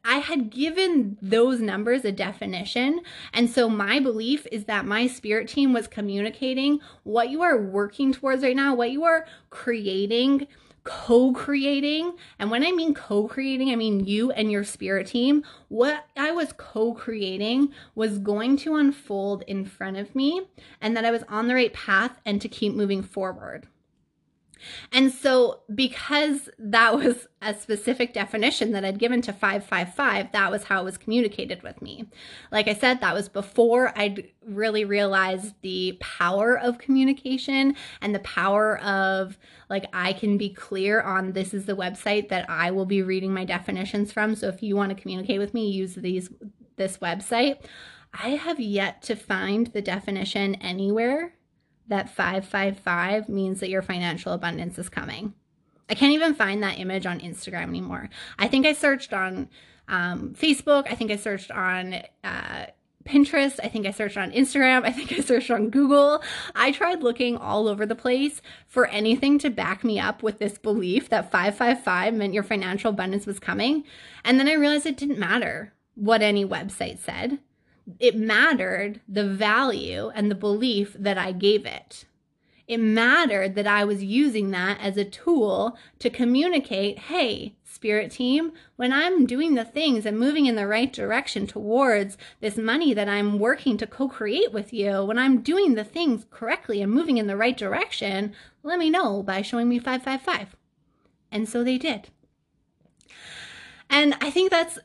[0.05, 3.03] I had given those numbers a definition.
[3.33, 8.13] And so my belief is that my spirit team was communicating what you are working
[8.13, 10.49] towards right now, what you are creating
[10.87, 12.15] co creating.
[12.39, 15.45] And when I mean co creating, I mean you and your spirit team.
[15.69, 20.43] What I was co creating was going to unfold in front of me
[20.81, 23.67] and that I was on the right path and to keep moving forward.
[24.93, 30.65] And so, because that was a specific definition that I'd given to 555, that was
[30.65, 32.07] how it was communicated with me.
[32.51, 38.21] Like I said, that was before I'd really realized the power of communication and the
[38.21, 39.39] power of,
[39.69, 43.33] like, I can be clear on this is the website that I will be reading
[43.33, 44.35] my definitions from.
[44.35, 46.31] So, if you want to communicate with me, use these
[46.77, 47.65] this website.
[48.13, 51.36] I have yet to find the definition anywhere
[51.89, 55.35] that 555 means that your financial abundance is coming.
[55.89, 58.09] I can't even find that image on Instagram anymore.
[58.39, 59.49] I think I searched on
[59.89, 60.91] um, Facebook.
[60.91, 62.67] I think I searched on uh,
[63.05, 63.61] Pinterest.
[63.63, 64.85] I think I searched on Instagram.
[64.85, 66.23] I think I searched on Google.
[66.55, 70.59] I tried looking all over the place for anything to back me up with this
[70.59, 73.85] belief that 555 meant your financial abundance was coming.
[74.25, 77.39] And then I realized it didn't matter what any website said
[77.99, 82.05] it mattered the value and the belief that I gave it.
[82.67, 88.53] It mattered that I was using that as a tool to communicate hey, spirit team,
[88.75, 93.09] when I'm doing the things and moving in the right direction towards this money that
[93.09, 97.19] I'm working to co create with you, when I'm doing the things correctly and moving
[97.19, 98.33] in the right direction,
[98.65, 100.57] let me know by showing me 555.
[101.31, 102.09] And so they did.
[103.89, 104.79] And I think that's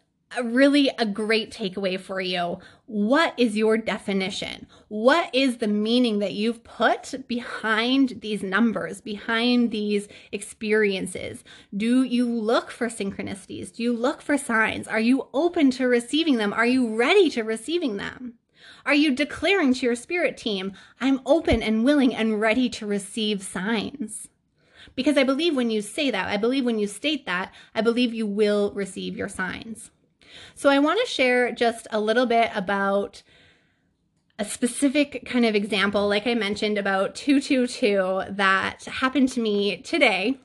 [0.44, 2.60] really a great takeaway for you.
[2.86, 4.68] What is your definition?
[4.88, 11.44] What is the meaning that you've put behind these numbers, behind these experiences?
[11.76, 13.74] Do you look for synchronicities?
[13.74, 14.88] Do you look for signs?
[14.88, 16.54] Are you open to receiving them?
[16.54, 18.36] Are you ready to receiving them?
[18.86, 23.44] Are you declaring to your spirit team, I'm open and willing and ready to receive
[23.44, 24.28] signs?
[24.96, 28.14] Because I believe when you say that, I believe when you state that, I believe
[28.14, 29.92] you will receive your signs.
[30.56, 33.24] So I want to share just a little bit about
[34.40, 40.40] a specific kind of example, like I mentioned about 222, that happened to me today.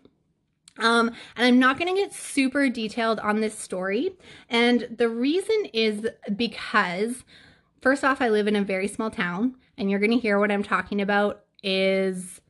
[0.78, 4.10] Um, and I'm not going to get super detailed on this story.
[4.50, 6.06] And the reason is
[6.36, 7.24] because,
[7.80, 10.52] first off, I live in a very small town, and you're going to hear what
[10.52, 12.42] I'm talking about is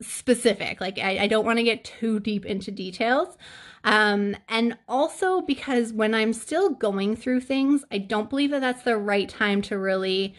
[0.00, 0.80] specific.
[0.80, 3.36] Like, I, I don't want to get too deep into details.
[3.84, 8.82] Um, and also because when I'm still going through things, I don't believe that that's
[8.82, 10.34] the right time to really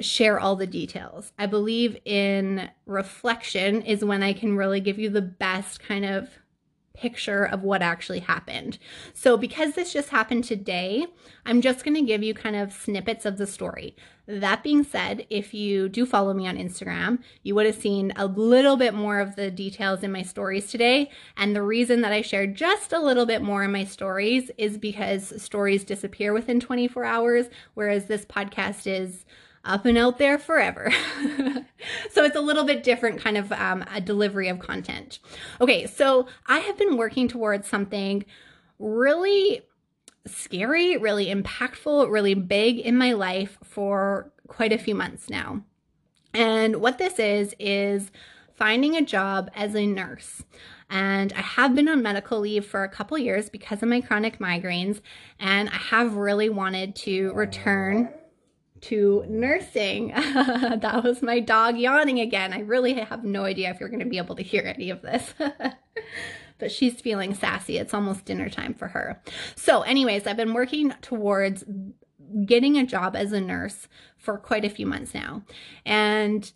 [0.00, 1.32] share all the details.
[1.38, 6.28] I believe in reflection is when I can really give you the best kind of
[6.94, 8.78] picture of what actually happened.
[9.14, 11.06] So, because this just happened today,
[11.46, 13.96] I'm just going to give you kind of snippets of the story.
[14.26, 18.26] That being said, if you do follow me on Instagram, you would have seen a
[18.26, 21.10] little bit more of the details in my stories today.
[21.36, 24.78] And the reason that I shared just a little bit more in my stories is
[24.78, 29.24] because stories disappear within 24 hours, whereas this podcast is
[29.64, 30.92] up and out there forever.
[32.10, 35.18] so it's a little bit different kind of um, a delivery of content.
[35.60, 38.24] Okay, so I have been working towards something
[38.78, 39.62] really
[40.26, 45.62] scary, really impactful, really big in my life for quite a few months now.
[46.34, 48.10] And what this is, is
[48.54, 50.44] finding a job as a nurse.
[50.88, 54.38] And I have been on medical leave for a couple years because of my chronic
[54.38, 55.00] migraines,
[55.40, 58.10] and I have really wanted to return
[58.82, 60.08] to nursing.
[60.14, 62.52] that was my dog yawning again.
[62.52, 65.02] I really have no idea if you're going to be able to hear any of
[65.02, 65.32] this.
[66.62, 67.76] but she's feeling sassy.
[67.76, 69.20] It's almost dinner time for her.
[69.56, 71.64] So, anyways, I've been working towards
[72.46, 75.42] getting a job as a nurse for quite a few months now.
[75.84, 76.50] And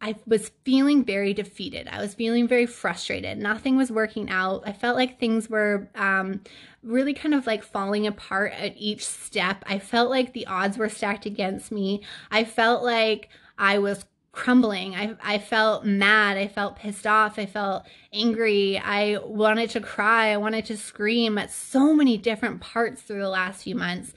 [0.00, 1.88] I was feeling very defeated.
[1.90, 3.38] I was feeling very frustrated.
[3.38, 4.62] Nothing was working out.
[4.66, 6.40] I felt like things were um,
[6.84, 9.64] really kind of like falling apart at each step.
[9.66, 12.04] I felt like the odds were stacked against me.
[12.30, 14.04] I felt like I was
[14.34, 14.94] crumbling.
[14.94, 16.36] I, I felt mad.
[16.36, 17.38] I felt pissed off.
[17.38, 18.78] I felt angry.
[18.78, 20.32] I wanted to cry.
[20.32, 24.12] I wanted to scream at so many different parts through the last few months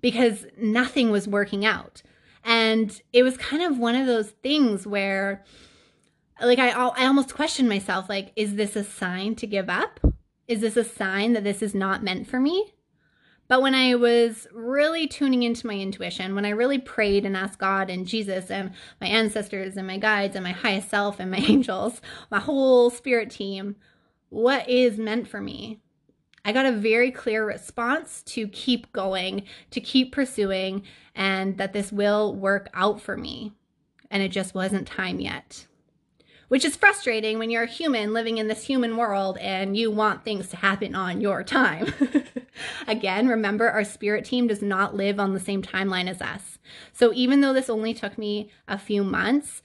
[0.00, 2.02] because nothing was working out.
[2.44, 5.44] And it was kind of one of those things where,
[6.42, 10.00] like, I, I almost questioned myself like, is this a sign to give up?
[10.48, 12.72] Is this a sign that this is not meant for me?
[13.50, 17.58] But when I was really tuning into my intuition, when I really prayed and asked
[17.58, 18.70] God and Jesus and
[19.00, 23.28] my ancestors and my guides and my highest self and my angels, my whole spirit
[23.28, 23.74] team,
[24.28, 25.80] what is meant for me?
[26.44, 29.42] I got a very clear response to keep going,
[29.72, 30.84] to keep pursuing,
[31.16, 33.52] and that this will work out for me.
[34.12, 35.66] And it just wasn't time yet.
[36.46, 40.24] Which is frustrating when you're a human living in this human world and you want
[40.24, 41.92] things to happen on your time.
[42.86, 46.58] Again, remember our spirit team does not live on the same timeline as us.
[46.92, 49.62] So even though this only took me a few months,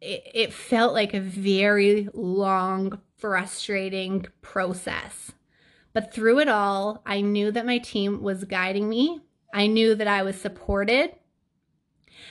[0.00, 5.32] it, it felt like a very long, frustrating process
[5.92, 9.20] but through it all, I knew that my team was guiding me.
[9.52, 11.14] I knew that I was supported.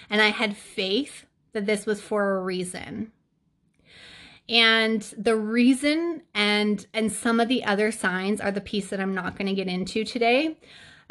[0.10, 3.12] And I had faith that this was for a reason.
[4.50, 9.14] And the reason and and some of the other signs are the piece that I'm
[9.14, 10.58] not going to get into today.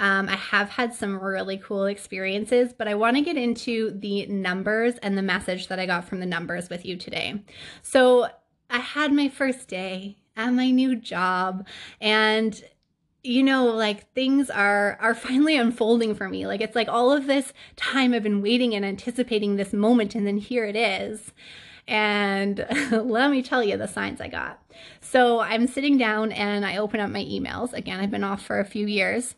[0.01, 4.27] Um, I have had some really cool experiences, but I want to get into the
[4.27, 7.43] numbers and the message that I got from the numbers with you today.
[7.83, 8.29] So
[8.71, 11.67] I had my first day at my new job
[12.01, 12.63] and
[13.25, 17.27] you know like things are are finally unfolding for me like it's like all of
[17.27, 21.33] this time i've been waiting and anticipating this moment and then here it is
[21.89, 24.63] and let me tell you the signs i got
[25.01, 28.61] so i'm sitting down and i open up my emails again i've been off for
[28.61, 29.35] a few years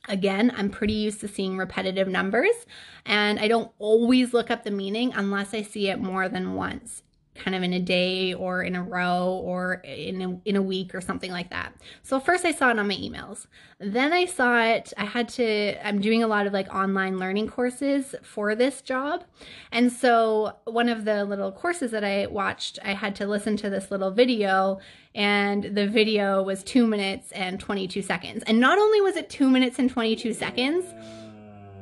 [0.07, 2.65] Again, I'm pretty used to seeing repetitive numbers,
[3.05, 7.03] and I don't always look up the meaning unless I see it more than once.
[7.37, 10.93] Kind of in a day or in a row or in a, in a week
[10.93, 11.73] or something like that.
[12.03, 13.47] So first I saw it on my emails.
[13.79, 17.49] Then I saw it, I had to, I'm doing a lot of like online learning
[17.49, 19.23] courses for this job.
[19.71, 23.69] And so one of the little courses that I watched, I had to listen to
[23.69, 24.79] this little video
[25.13, 28.43] and the video was two minutes and 22 seconds.
[28.47, 30.85] And not only was it two minutes and 22 seconds,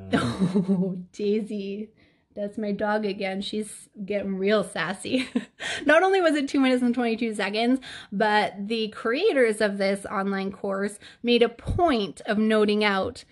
[0.13, 1.89] oh, Daisy.
[2.35, 3.41] That's my dog again.
[3.41, 5.29] She's getting real sassy.
[5.85, 7.79] Not only was it 2 minutes and 22 seconds,
[8.11, 13.23] but the creators of this online course made a point of noting out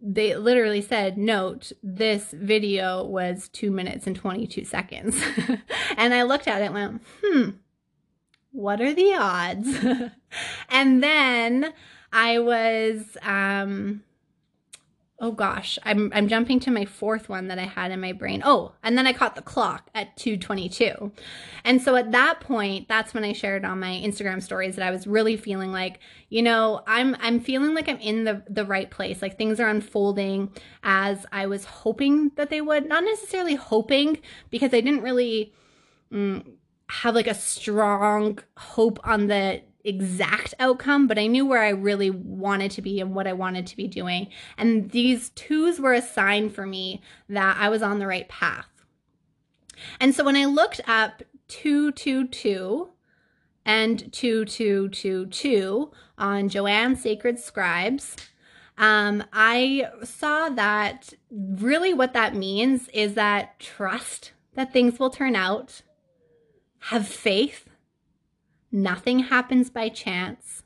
[0.00, 5.20] they literally said, note, this video was two minutes and 22 seconds.
[5.96, 7.50] and I looked at it and went, hmm,
[8.52, 9.68] what are the odds?
[10.68, 11.72] and then
[12.12, 14.04] I was, um,
[15.20, 18.42] oh gosh, I'm I'm jumping to my fourth one that I had in my brain.
[18.44, 21.12] Oh, and then I caught the clock at 222.
[21.64, 24.90] And so at that point, that's when I shared on my Instagram stories that I
[24.90, 25.98] was really feeling like,
[26.28, 29.20] you know, I'm I'm feeling like I'm in the the right place.
[29.20, 30.52] Like things are unfolding
[30.84, 32.88] as I was hoping that they would.
[32.88, 34.18] Not necessarily hoping
[34.50, 35.52] because I didn't really
[36.12, 36.46] mm,
[36.90, 42.10] have like a strong hope on the exact outcome, but I knew where I really
[42.10, 44.28] wanted to be and what I wanted to be doing.
[44.56, 48.68] And these twos were a sign for me that I was on the right path.
[50.00, 52.88] And so when I looked up 222
[53.64, 58.16] and 2222 on Joanne Sacred Scribes,
[58.76, 65.34] um, I saw that really what that means is that trust that things will turn
[65.34, 65.82] out,
[66.78, 67.67] have faith
[68.70, 70.62] Nothing happens by chance.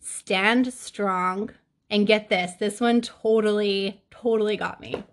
[0.00, 1.50] Stand strong.
[1.90, 5.04] And get this, this one totally, totally got me.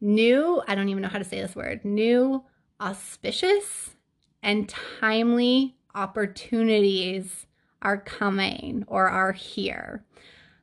[0.00, 2.44] New, I don't even know how to say this word, new,
[2.80, 3.96] auspicious,
[4.40, 7.46] and timely opportunities
[7.82, 10.04] are coming or are here.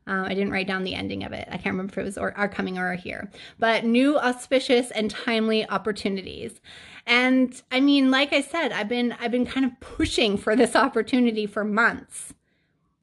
[0.07, 1.47] Um, I didn't write down the ending of it.
[1.51, 3.29] I can't remember if it was or are coming or are here.
[3.59, 6.61] But new, auspicious, and timely opportunities.
[7.07, 10.75] And I mean, like I said, I've been I've been kind of pushing for this
[10.75, 12.33] opportunity for months.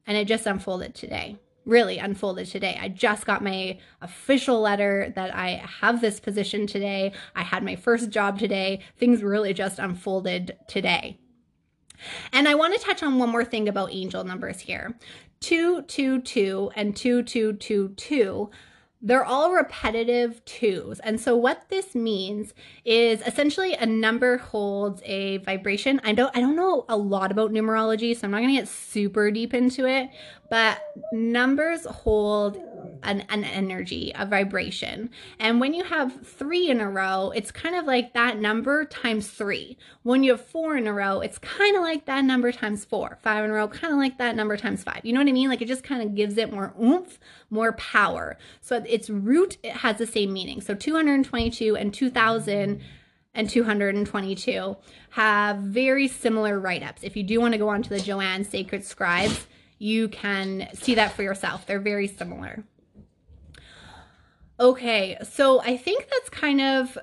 [0.05, 1.39] And it just unfolded today.
[1.65, 2.77] Really unfolded today.
[2.79, 7.11] I just got my official letter that I have this position today.
[7.35, 8.81] I had my first job today.
[8.97, 11.17] Things really just unfolded today.
[12.31, 14.95] And I want to touch on one more thing about angel numbers here.
[15.39, 18.51] 222 and 2222
[19.01, 20.99] they're all repetitive twos.
[20.99, 22.53] And so what this means
[22.85, 26.01] is essentially a number holds a vibration.
[26.03, 28.67] I don't I don't know a lot about numerology, so I'm not going to get
[28.67, 30.09] super deep into it,
[30.49, 30.79] but
[31.11, 32.57] numbers hold
[33.03, 35.09] an, an energy, a vibration.
[35.39, 39.27] And when you have three in a row, it's kind of like that number times
[39.27, 39.77] three.
[40.03, 43.17] When you have four in a row, it's kind of like that number times four.
[43.21, 45.01] Five in a row, kind of like that number times five.
[45.03, 45.49] You know what I mean?
[45.49, 47.19] Like it just kind of gives it more oomph,
[47.49, 48.37] more power.
[48.61, 50.61] So its root it has the same meaning.
[50.61, 52.81] So 222 and 2000
[53.35, 54.77] and 222
[55.11, 57.03] have very similar write ups.
[57.03, 59.45] If you do want to go on to the Joanne Sacred Scribes,
[59.85, 61.67] you can see that for yourself.
[61.67, 62.63] They're very similar.
[64.59, 66.97] Okay, so I think that's kind of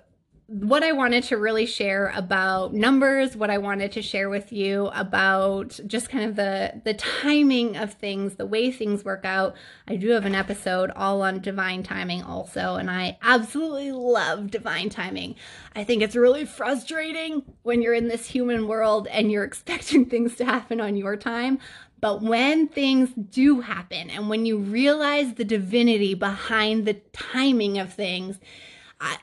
[0.48, 4.88] what I wanted to really share about numbers, what I wanted to share with you
[4.88, 9.54] about just kind of the the timing of things, the way things work out.
[9.86, 14.90] I do have an episode all on divine timing also, and I absolutely love divine
[14.90, 15.36] timing.
[15.74, 20.34] I think it's really frustrating when you're in this human world and you're expecting things
[20.36, 21.60] to happen on your time,
[22.02, 27.94] but when things do happen and when you realize the divinity behind the timing of
[27.94, 28.40] things,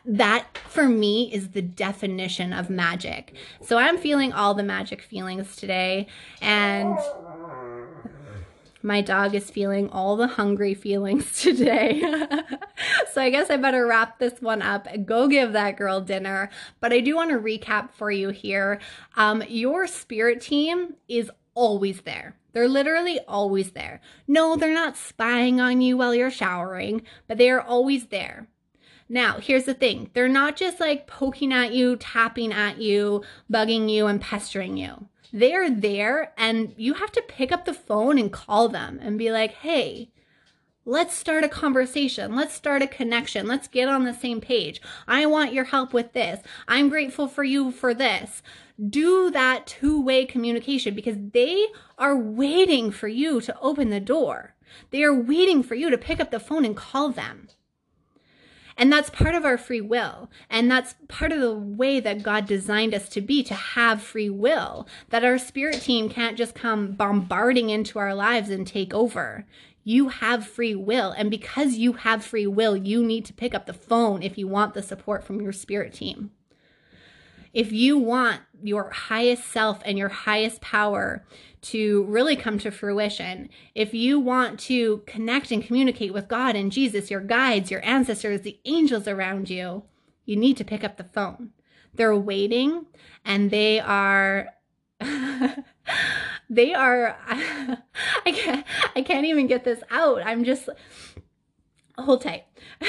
[0.05, 3.35] that for me is the definition of magic.
[3.61, 6.07] So I'm feeling all the magic feelings today
[6.41, 6.97] and
[8.81, 12.01] my dog is feeling all the hungry feelings today.
[13.11, 16.49] so I guess I better wrap this one up and go give that girl dinner.
[16.79, 18.79] But I do want to recap for you here.
[19.17, 22.37] Um, your spirit team is always there.
[22.53, 23.99] They're literally always there.
[24.27, 28.47] No, they're not spying on you while you're showering, but they are always there.
[29.09, 33.89] Now, here's the thing they're not just like poking at you, tapping at you, bugging
[33.89, 35.09] you, and pestering you.
[35.33, 39.31] They're there, and you have to pick up the phone and call them and be
[39.31, 40.11] like, hey,
[40.89, 42.35] Let's start a conversation.
[42.35, 43.45] Let's start a connection.
[43.45, 44.81] Let's get on the same page.
[45.07, 46.39] I want your help with this.
[46.67, 48.41] I'm grateful for you for this
[48.89, 51.67] do that two way communication because they
[51.99, 54.55] are waiting for you to open the door.
[54.89, 57.49] They are waiting for you to pick up the phone and call them.
[58.79, 60.31] And that's part of our free will.
[60.49, 64.29] And that's part of the way that God designed us to be, to have free
[64.29, 64.87] will.
[65.09, 69.45] That our spirit team can't just come bombarding into our lives and take over.
[69.89, 71.15] You have free will.
[71.17, 74.47] And because you have free will, you need to pick up the phone if you
[74.47, 76.29] want the support from your spirit team.
[77.55, 81.25] If you want your highest self and your highest power
[81.61, 86.71] to really come to fruition, if you want to connect and communicate with God and
[86.71, 89.85] Jesus, your guides, your ancestors, the angels around you,
[90.23, 91.49] you need to pick up the phone.
[91.95, 92.85] They're waiting
[93.25, 94.49] and they are
[96.49, 100.21] they are I can't I can't even get this out.
[100.25, 100.69] I'm just
[101.97, 102.45] hold tight.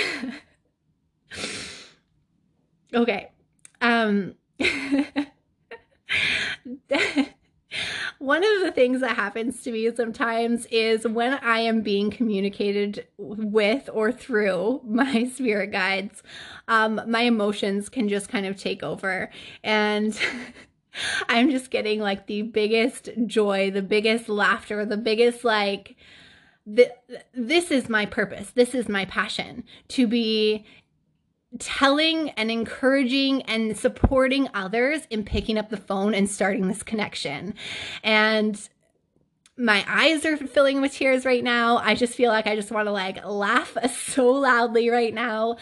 [2.94, 3.30] okay.
[3.80, 4.34] Um
[8.18, 13.06] one of the things that happens to me sometimes is when I am being communicated
[13.16, 16.22] with or through my spirit guides,
[16.68, 19.30] um, my emotions can just kind of take over.
[19.62, 20.18] And
[21.28, 25.96] I'm just getting like the biggest joy, the biggest laughter, the biggest like,
[26.66, 28.50] this is my purpose.
[28.50, 30.64] This is my passion to be
[31.58, 37.54] telling and encouraging and supporting others in picking up the phone and starting this connection.
[38.04, 38.68] And
[39.60, 41.76] my eyes are filling with tears right now.
[41.78, 45.56] I just feel like I just want to like laugh so loudly right now.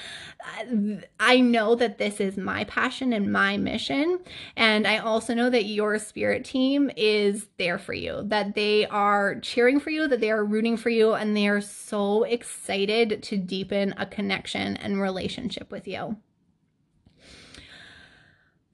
[1.19, 4.21] I know that this is my passion and my mission.
[4.57, 9.41] And I also know that your spirit team is there for you, that they are
[9.41, 13.37] cheering for you, that they are rooting for you, and they are so excited to
[13.37, 16.17] deepen a connection and relationship with you.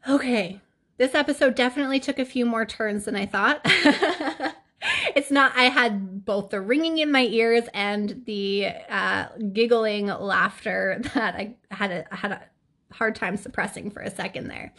[0.06, 0.60] Okay,
[0.98, 3.64] this episode definitely took a few more turns than I thought.
[5.14, 11.00] it's not i had both the ringing in my ears and the uh, giggling laughter
[11.14, 12.42] that i had a had a
[12.94, 14.72] hard time suppressing for a second there.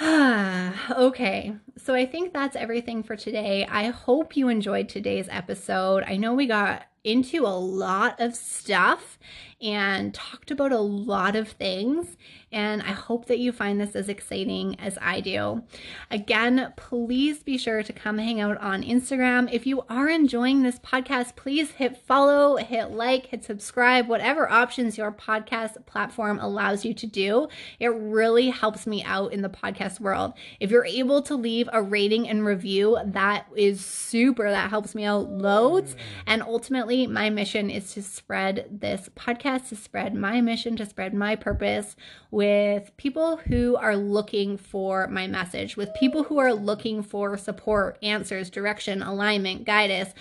[0.90, 3.66] Okay, so I think that's everything for today.
[3.70, 6.04] I hope you enjoyed today's episode.
[6.06, 9.18] I know we got into a lot of stuff
[9.60, 12.16] and talked about a lot of things.
[12.52, 15.64] And I hope that you find this as exciting as I do.
[16.10, 19.52] Again, please be sure to come hang out on Instagram.
[19.52, 24.96] If you are enjoying this podcast, please hit follow, hit like, hit subscribe, whatever options
[24.96, 27.48] your podcast platform allows you to do.
[27.80, 30.32] It really helps me out in the podcast world.
[30.60, 31.36] If you're able to
[31.68, 34.50] leave a rating and review, that is super.
[34.50, 35.96] That helps me out loads.
[36.26, 41.14] And ultimately, my mission is to spread this podcast, to spread my mission, to spread
[41.14, 41.96] my purpose
[42.30, 47.98] with people who are looking for my message, with people who are looking for support,
[48.02, 50.14] answers, direction, alignment, guidance,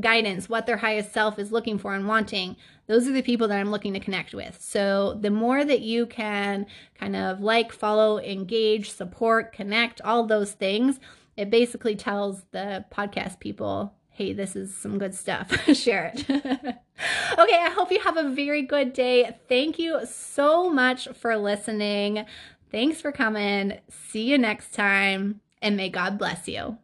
[0.00, 2.56] guidance, what their highest self is looking for and wanting.
[2.86, 4.60] Those are the people that I'm looking to connect with.
[4.60, 6.66] So the more that you can
[6.98, 11.00] kind of like, follow, engage, support, connect, all those things,
[11.36, 15.50] it basically tells the podcast people hey, this is some good stuff.
[15.74, 16.30] Share it.
[16.30, 19.36] okay, I hope you have a very good day.
[19.48, 22.24] Thank you so much for listening.
[22.70, 23.78] Thanks for coming.
[23.88, 26.78] See you next time, and may God bless you.